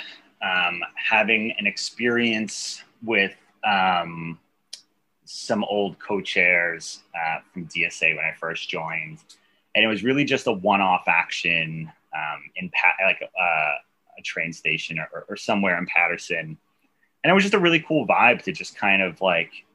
[0.43, 3.35] um, having an experience with
[3.65, 4.39] um,
[5.25, 9.19] some old co-chairs uh, from DSA when I first joined,
[9.75, 13.75] and it was really just a one-off action um, in pa- like a, uh,
[14.19, 16.59] a train station or, or somewhere in Paterson,
[17.25, 19.66] and it was just a really cool vibe to just kind of like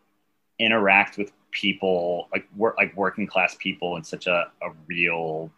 [0.61, 5.51] interact with people like work like working class people in such a, a real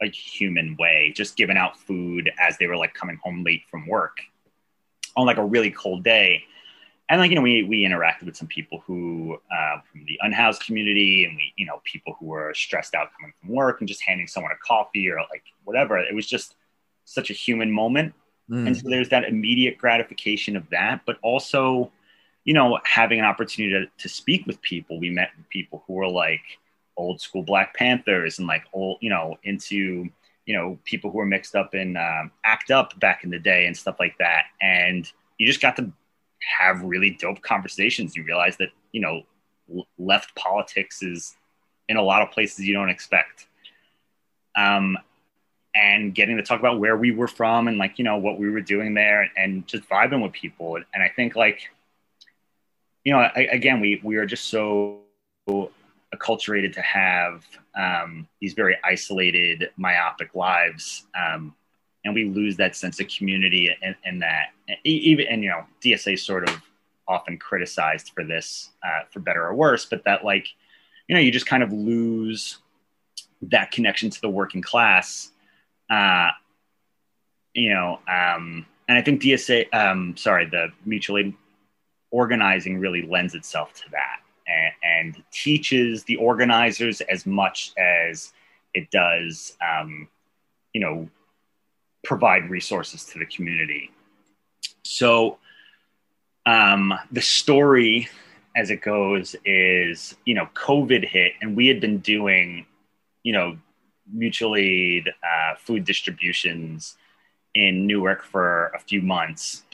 [0.00, 3.86] like human way just giving out food as they were like coming home late from
[3.86, 4.18] work
[5.16, 6.44] on like a really cold day.
[7.08, 10.62] And like you know we we interacted with some people who uh, from the unhoused
[10.62, 14.02] community and we you know people who were stressed out coming from work and just
[14.02, 15.98] handing someone a coffee or like whatever.
[15.98, 16.56] It was just
[17.04, 18.14] such a human moment.
[18.50, 18.66] Mm.
[18.66, 21.90] and so there's that immediate gratification of that but also
[22.44, 26.08] you know having an opportunity to, to speak with people we met people who were
[26.08, 26.42] like
[26.96, 30.08] old school black panthers and like old you know into
[30.46, 33.66] you know people who were mixed up in um, act up back in the day
[33.66, 35.92] and stuff like that and you just got to
[36.44, 38.16] have really dope conversations.
[38.16, 39.22] You realize that, you know,
[39.98, 41.36] left politics is
[41.88, 43.46] in a lot of places you don't expect.
[44.56, 44.96] Um,
[45.74, 48.48] and getting to talk about where we were from and like, you know, what we
[48.48, 50.76] were doing there and just vibing with people.
[50.76, 51.62] And I think like,
[53.04, 55.00] you know, I, again, we, we are just so
[56.14, 57.44] acculturated to have
[57.74, 61.06] um, these very isolated, myopic lives.
[61.18, 61.54] Um,
[62.04, 64.48] and we lose that sense of community and, and that
[64.84, 66.60] even and you know DSA is sort of
[67.08, 70.46] often criticized for this uh, for better or worse, but that like
[71.08, 72.58] you know you just kind of lose
[73.42, 75.30] that connection to the working class.
[75.90, 76.28] Uh,
[77.54, 81.34] you know, um, and I think DSA, um, sorry, the mutual aid
[82.14, 88.32] organizing really lends itself to that and, and teaches the organizers as much as
[88.72, 90.06] it does, um,
[90.72, 91.08] you know,
[92.04, 93.90] provide resources to the community.
[94.84, 95.38] So
[96.46, 98.08] um, the story
[98.56, 102.66] as it goes is, you know, COVID hit and we had been doing,
[103.24, 103.58] you know,
[104.12, 106.96] mutual aid uh, food distributions
[107.54, 109.64] in Newark for a few months.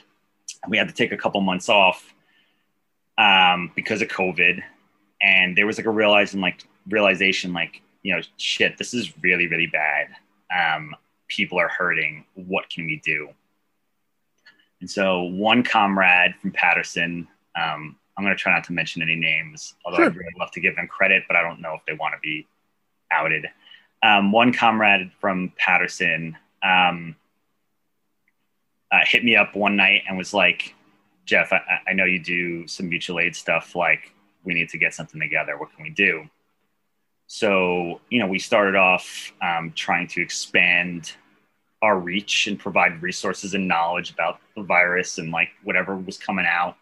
[0.69, 2.15] We had to take a couple months off
[3.21, 4.63] um, because of COVID.
[5.23, 9.47] And there was like a realizing like realization like, you know, shit, this is really,
[9.47, 10.07] really bad.
[10.57, 10.97] Um,
[11.29, 12.25] people are hurting.
[12.35, 13.29] What can we do?
[14.81, 19.17] And so one comrade from Paterson, um, I'm going to try not to mention any
[19.17, 20.07] names, although sure.
[20.07, 22.21] I'd really love to give them credit, but I don't know if they want to
[22.23, 22.47] be
[23.13, 23.47] outed.
[24.03, 27.15] Um, one comrade from Paterson um,
[28.91, 30.75] uh, hit me up one night and was like,
[31.27, 33.75] Jeff, I, I know you do some mutual aid stuff.
[33.75, 34.13] Like,
[34.45, 35.59] we need to get something together.
[35.59, 36.29] What can we do?
[37.27, 41.13] So, you know, we started off um, trying to expand
[41.83, 46.47] our reach and provide resources and knowledge about the virus and like whatever was coming
[46.47, 46.77] out.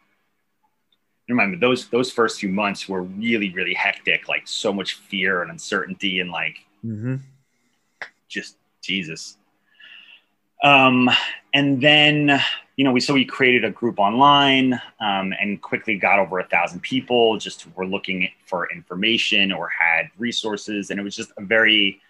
[1.28, 5.51] Remember those those first few months were really really hectic, like so much fear and
[5.51, 7.16] uncertainty and like mm-hmm.
[8.28, 9.38] just Jesus.
[10.63, 11.11] Um,
[11.55, 12.41] and then
[12.77, 16.47] you know we so we created a group online um, and quickly got over a
[16.47, 20.91] thousand people just were looking for information or had resources.
[20.91, 22.01] And it was just a very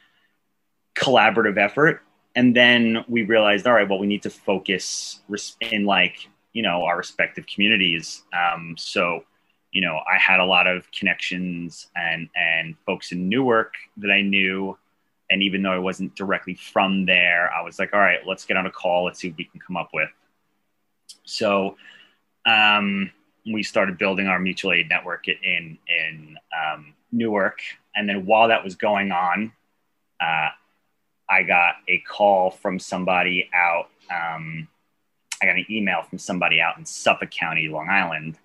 [0.95, 2.03] collaborative effort.
[2.35, 5.21] And then we realized all right well we need to focus
[5.61, 8.23] in like you know our respective communities.
[8.33, 9.25] Um, so
[9.73, 14.23] you know i had a lot of connections and and folks in newark that i
[14.23, 14.77] knew
[15.31, 18.57] and even though i wasn't directly from there i was like all right let's get
[18.57, 20.11] on a call let's see what we can come up with
[21.25, 21.77] so
[22.47, 23.11] um,
[23.47, 27.61] we started building our mutual aid network in in um, Newark,
[27.95, 29.53] and then while that was going on,
[30.21, 30.49] uh,
[31.29, 33.89] I got a call from somebody out.
[34.11, 34.69] Um,
[35.43, 38.39] I got an email from somebody out in Suffolk County, Long Island,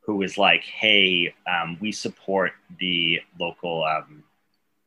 [0.00, 4.22] who was like, "Hey, um, we support the local um,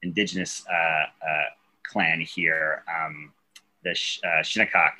[0.03, 1.49] indigenous uh, uh,
[1.89, 3.31] clan here, um,
[3.83, 4.95] the Sh- uh, Shinnecock,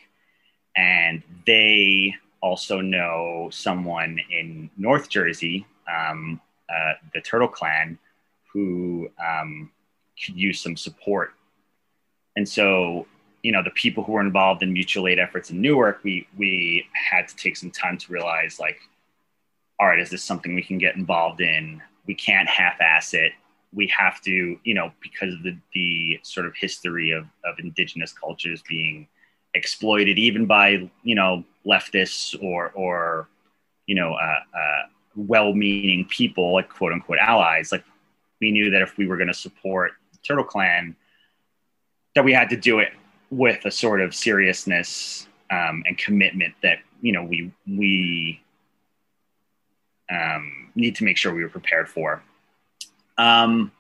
[0.76, 6.42] and they also know someone in North Jersey, um,
[7.14, 8.00] the Turtle Clan,
[8.52, 9.72] who um,
[10.24, 11.34] could use some support.
[12.36, 13.06] And so,
[13.44, 16.86] you know, the people who were involved in mutual aid efforts in Newark, we we
[16.94, 18.80] had to take some time to realize, like,
[19.80, 21.82] all right, is this something we can get involved in?
[22.08, 23.34] We can't half-ass it.
[23.76, 28.14] We have to, you know, because of the the sort of history of of indigenous
[28.14, 29.08] cultures being
[29.54, 33.28] exploited even by you know leftists or or
[33.86, 34.84] you know uh, uh,
[35.16, 37.84] well-meaning people like quote unquote allies like
[38.42, 39.92] we knew that if we were going to support
[40.24, 40.96] turtle clan
[42.16, 42.90] that we had to do it
[43.30, 48.42] with a sort of seriousness um, and commitment that you know we we
[50.12, 52.24] um, need to make sure we were prepared for
[53.18, 53.72] um,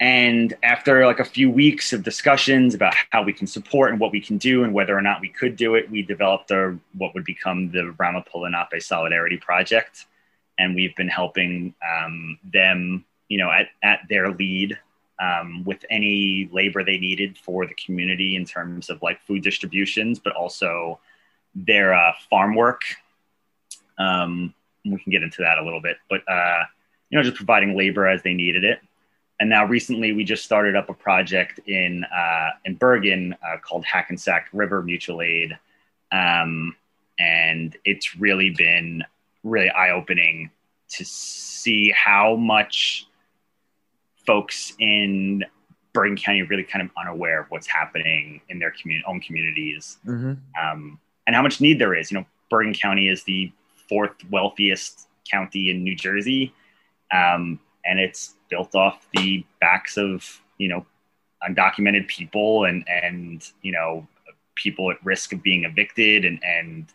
[0.00, 4.10] and after like a few weeks of discussions about how we can support and what
[4.10, 6.50] we can do and whether or not we could do it, we developed
[6.98, 10.06] what would become the Ramapo Lenape Solidarity Project.
[10.58, 14.78] And we've been helping um, them, you know, at, at their lead
[15.20, 20.18] um, with any labor they needed for the community in terms of like food distributions,
[20.18, 20.98] but also
[21.54, 22.82] their uh, farm work.
[23.96, 24.52] Um,
[24.84, 25.98] we can get into that a little bit.
[26.10, 26.64] But uh,
[27.14, 28.80] you know, just providing labor as they needed it.
[29.38, 33.84] And now recently, we just started up a project in uh, in Bergen uh, called
[33.84, 35.56] Hackensack River Mutual Aid,
[36.10, 36.74] um,
[37.20, 39.04] and it's really been
[39.44, 40.50] really eye opening
[40.88, 43.06] to see how much
[44.26, 45.44] folks in
[45.92, 49.98] Bergen County are really kind of unaware of what's happening in their community, own communities,
[50.04, 50.32] mm-hmm.
[50.60, 50.98] um,
[51.28, 52.10] and how much need there is.
[52.10, 53.52] You know, Bergen County is the
[53.88, 56.52] fourth wealthiest county in New Jersey,
[57.12, 60.86] um, and it's built off the backs of you know
[61.48, 64.06] undocumented people and and you know
[64.54, 66.86] people at risk of being evicted, and and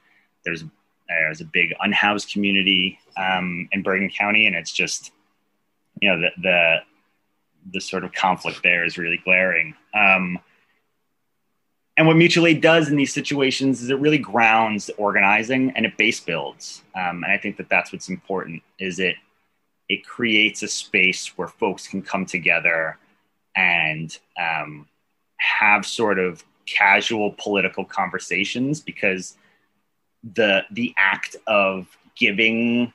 [0.46, 0.64] there's
[1.08, 5.12] there's a big unhoused community um, in Bergen County, and it's just
[6.02, 6.78] you know the the
[7.74, 9.76] the sort of conflict there is really glaring.
[9.94, 10.40] Um,
[11.98, 15.98] and what mutual aid does in these situations is it really grounds organizing and it
[15.98, 16.82] base builds.
[16.96, 19.16] Um, and I think that that's what's important is it
[19.90, 22.98] it creates a space where folks can come together
[23.56, 24.88] and um,
[25.38, 29.36] have sort of casual political conversations because
[30.36, 32.94] the the act of giving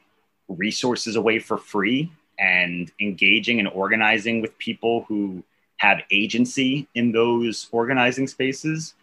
[0.49, 5.43] resources away for free and engaging and organizing with people who
[5.79, 8.95] have agency in those organizing spaces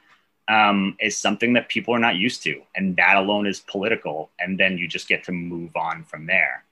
[0.48, 2.62] um, is something that people are not used to.
[2.76, 4.30] And that alone is political.
[4.40, 6.64] And then you just get to move on from there.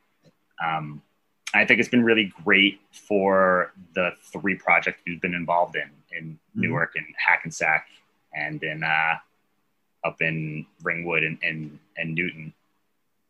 [0.63, 1.01] Um,
[1.53, 6.33] I think it's been really great for the three projects we've been involved in in
[6.33, 6.61] mm-hmm.
[6.61, 7.87] Newark and Hackensack
[8.35, 9.15] and in uh,
[10.03, 12.53] up in Ringwood and, and, and Newton.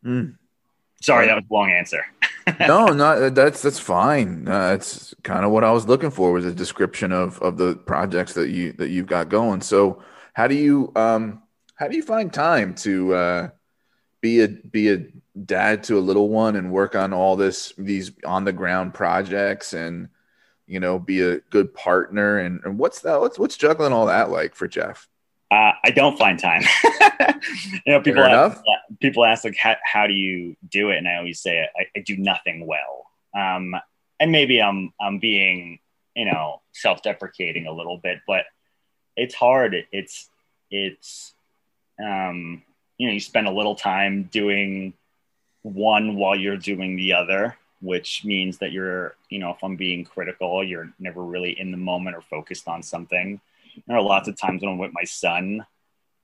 [0.04, 0.36] Mm.
[1.02, 2.04] Sorry, that was a long answer.
[2.60, 4.46] no, not that's that's fine.
[4.46, 7.74] Uh, that's kind of what I was looking for was a description of of the
[7.74, 9.62] projects that you that you've got going.
[9.62, 10.02] So,
[10.34, 11.42] how do you um
[11.76, 13.48] how do you find time to uh,
[14.20, 15.06] be a be a
[15.44, 19.72] dad to a little one and work on all this these on the ground projects
[19.72, 20.08] and
[20.66, 24.30] you know be a good partner and, and what's that what's what's juggling all that
[24.30, 25.08] like for Jeff?
[25.50, 26.62] Uh, I don't find time.
[27.84, 28.62] you know, people ask,
[29.00, 30.98] people ask like, how, how do you do it?
[30.98, 33.06] And I always say, I, I do nothing well.
[33.34, 33.74] Um,
[34.20, 35.80] and maybe I'm, I'm being,
[36.14, 38.44] you know, self-deprecating a little bit, but
[39.16, 39.74] it's hard.
[39.90, 40.28] It's,
[40.70, 41.34] it's,
[42.00, 42.62] um,
[42.96, 44.92] you know, you spend a little time doing
[45.62, 50.04] one while you're doing the other, which means that you're, you know, if I'm being
[50.04, 53.40] critical, you're never really in the moment or focused on something
[53.86, 55.64] there are lots of times when I'm with my son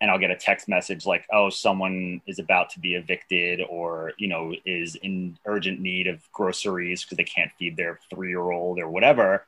[0.01, 4.13] and I'll get a text message like, oh, someone is about to be evicted or,
[4.19, 8.51] you know, is in urgent need of groceries because they can't feed their three year
[8.51, 9.47] old or whatever.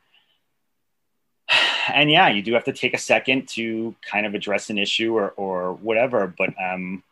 [1.90, 5.14] And yeah, you do have to take a second to kind of address an issue
[5.14, 6.26] or, or whatever.
[6.26, 7.02] But, um,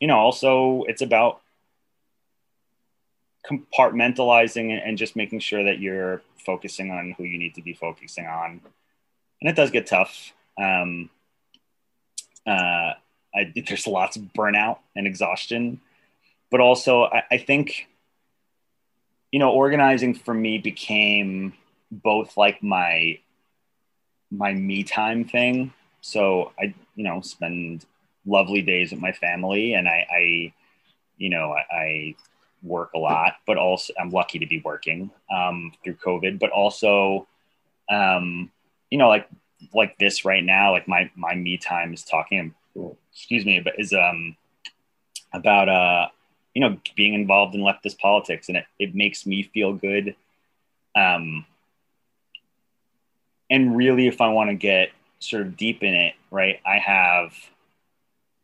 [0.00, 1.42] you know, also it's about
[3.50, 8.26] compartmentalizing and just making sure that you're focusing on who you need to be focusing
[8.26, 8.60] on
[9.40, 10.32] and it does get tough.
[10.60, 11.10] Um,
[12.46, 12.94] uh,
[13.34, 15.80] I, there's lots of burnout and exhaustion,
[16.50, 17.88] but also I, I think,
[19.32, 21.54] you know, organizing for me became
[21.90, 23.18] both like my
[24.32, 25.72] my me time thing.
[26.02, 27.84] So I, you know, spend
[28.26, 30.52] lovely days with my family, and I, I
[31.18, 32.14] you know, I, I
[32.62, 37.26] work a lot, but also I'm lucky to be working um, through COVID, but also
[37.90, 38.50] um,
[38.90, 39.28] you know, like
[39.74, 42.54] like this right now, like my my me time is talking.
[43.12, 44.36] Excuse me, but is um
[45.32, 46.08] about uh
[46.54, 50.14] you know being involved in leftist politics, and it it makes me feel good.
[50.96, 51.46] Um,
[53.50, 57.32] and really, if I want to get sort of deep in it, right, I have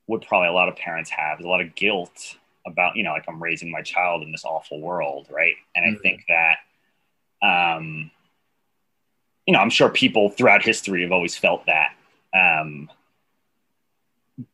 [0.06, 2.36] what probably a lot of parents have is a lot of guilt
[2.66, 5.54] about you know like I'm raising my child in this awful world, right?
[5.74, 5.96] And mm-hmm.
[5.96, 6.56] I think that
[7.42, 8.10] um
[9.46, 11.94] you know, I'm sure people throughout history have always felt that.
[12.34, 12.90] Um,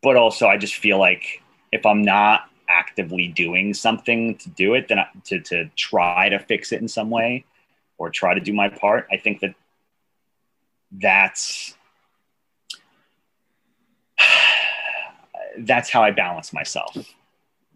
[0.03, 1.43] but also, I just feel like
[1.73, 6.39] if I'm not actively doing something to do it, then I, to to try to
[6.39, 7.45] fix it in some way
[7.99, 9.55] or try to do my part, I think that
[10.93, 11.75] that's
[15.59, 16.97] that's how I balance myself.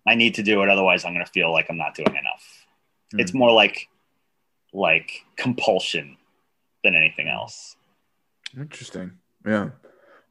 [0.07, 2.67] I need to do it, otherwise, I'm going to feel like I'm not doing enough.
[3.15, 3.21] Mm.
[3.21, 3.89] It's more like
[4.73, 6.17] like compulsion
[6.85, 7.77] than anything else.
[8.57, 9.13] Interesting.
[9.47, 9.71] Yeah.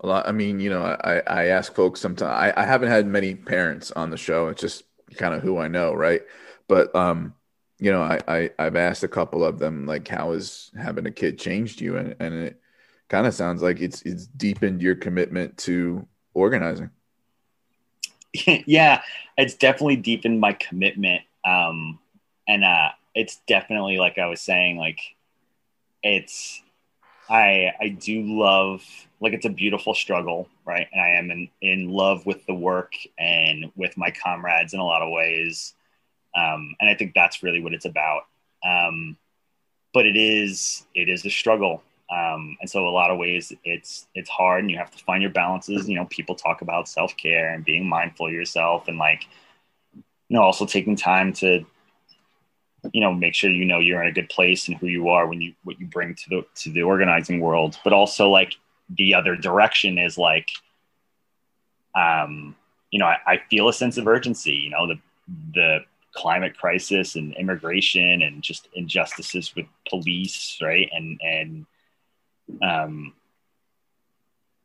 [0.02, 0.28] A lot.
[0.28, 3.92] I mean, you know, I, I ask folks sometimes, I, I haven't had many parents
[3.92, 4.50] on the show.
[4.50, 4.84] It's just
[5.18, 5.94] kind of who I know.
[5.94, 6.22] Right.
[6.68, 7.34] But, um,
[7.80, 11.12] you know, I, I, I've asked a couple of them, like, how has having a
[11.12, 11.98] kid changed you?
[11.98, 12.60] And, and it
[13.10, 16.90] kind of sounds like it's, it's deepened your commitment to organizing.
[18.66, 19.02] yeah,
[19.38, 21.22] it's definitely deepened my commitment.
[21.46, 22.00] Um,
[22.48, 25.00] and uh, it's definitely like I was saying, like
[26.04, 26.62] it's
[27.30, 28.84] I I do love
[29.20, 30.88] like it's a beautiful struggle, right?
[30.92, 34.86] And I am in, in love with the work and with my comrades in a
[34.86, 35.74] lot of ways.
[36.36, 38.24] Um, and I think that's really what it's about.
[38.64, 39.18] Um,
[39.94, 41.82] but it is it is a struggle.
[42.10, 45.22] Um, and so a lot of ways it's it's hard and you have to find
[45.24, 45.90] your balances.
[45.90, 49.26] You know, people talk about self care and being mindful yourself and like
[50.30, 51.66] you know also taking time to
[52.94, 55.28] you know make sure you know you're in a good place and who you are
[55.28, 58.54] when you what you bring to the to the organizing world but also like
[58.98, 60.50] the other direction is like
[61.96, 62.56] um
[62.92, 65.00] you know I, I feel a sense of urgency you know the
[65.54, 65.80] the
[66.14, 71.66] climate crisis and immigration and just injustices with police right and and
[72.62, 73.14] um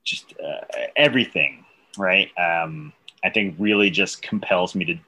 [0.05, 0.65] just uh,
[0.97, 1.65] everything
[1.99, 2.93] right um
[3.25, 4.99] i think really just compels me to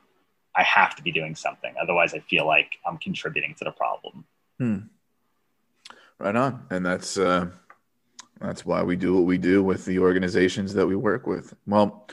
[0.55, 1.75] I have to be doing something.
[1.81, 4.25] Otherwise, I feel like I'm contributing to the problem.
[4.59, 4.79] Hmm.
[6.19, 7.47] Right on, and that's uh,
[8.41, 11.55] that's why we do what we do with the organizations that we work with.
[11.67, 12.07] Well,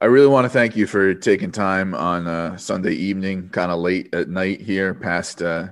[0.00, 4.14] I really want to thank you for taking time on Sunday evening, kind of late
[4.14, 5.68] at night here, past uh,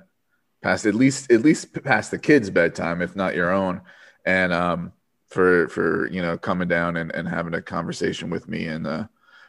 [0.63, 3.83] past at least at least past the kids' bedtime, if not your own,
[4.27, 4.93] and um,
[5.29, 9.07] for for you know coming down and, and having a conversation with me, and uh,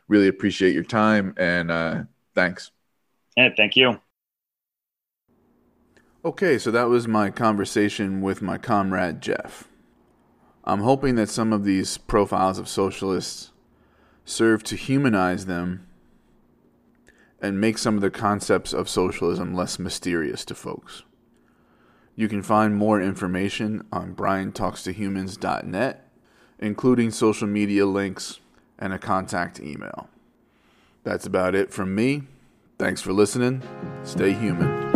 [0.08, 2.04] really appreciate your time and uh,
[2.38, 2.70] Thanks.
[3.36, 4.00] Yeah, thank you.
[6.24, 9.68] Okay, so that was my conversation with my comrade Jeff.
[10.64, 13.54] I'm hoping that some of these profiles of socialists
[14.24, 15.88] serve to humanize them
[17.42, 21.02] and make some of the concepts of socialism less mysterious to folks.
[22.18, 26.10] You can find more information on briantalkstohumans.net,
[26.58, 28.40] including social media links
[28.80, 30.10] and a contact email.
[31.04, 32.24] That's about it from me.
[32.80, 33.62] Thanks for listening.
[34.04, 34.87] Stay human.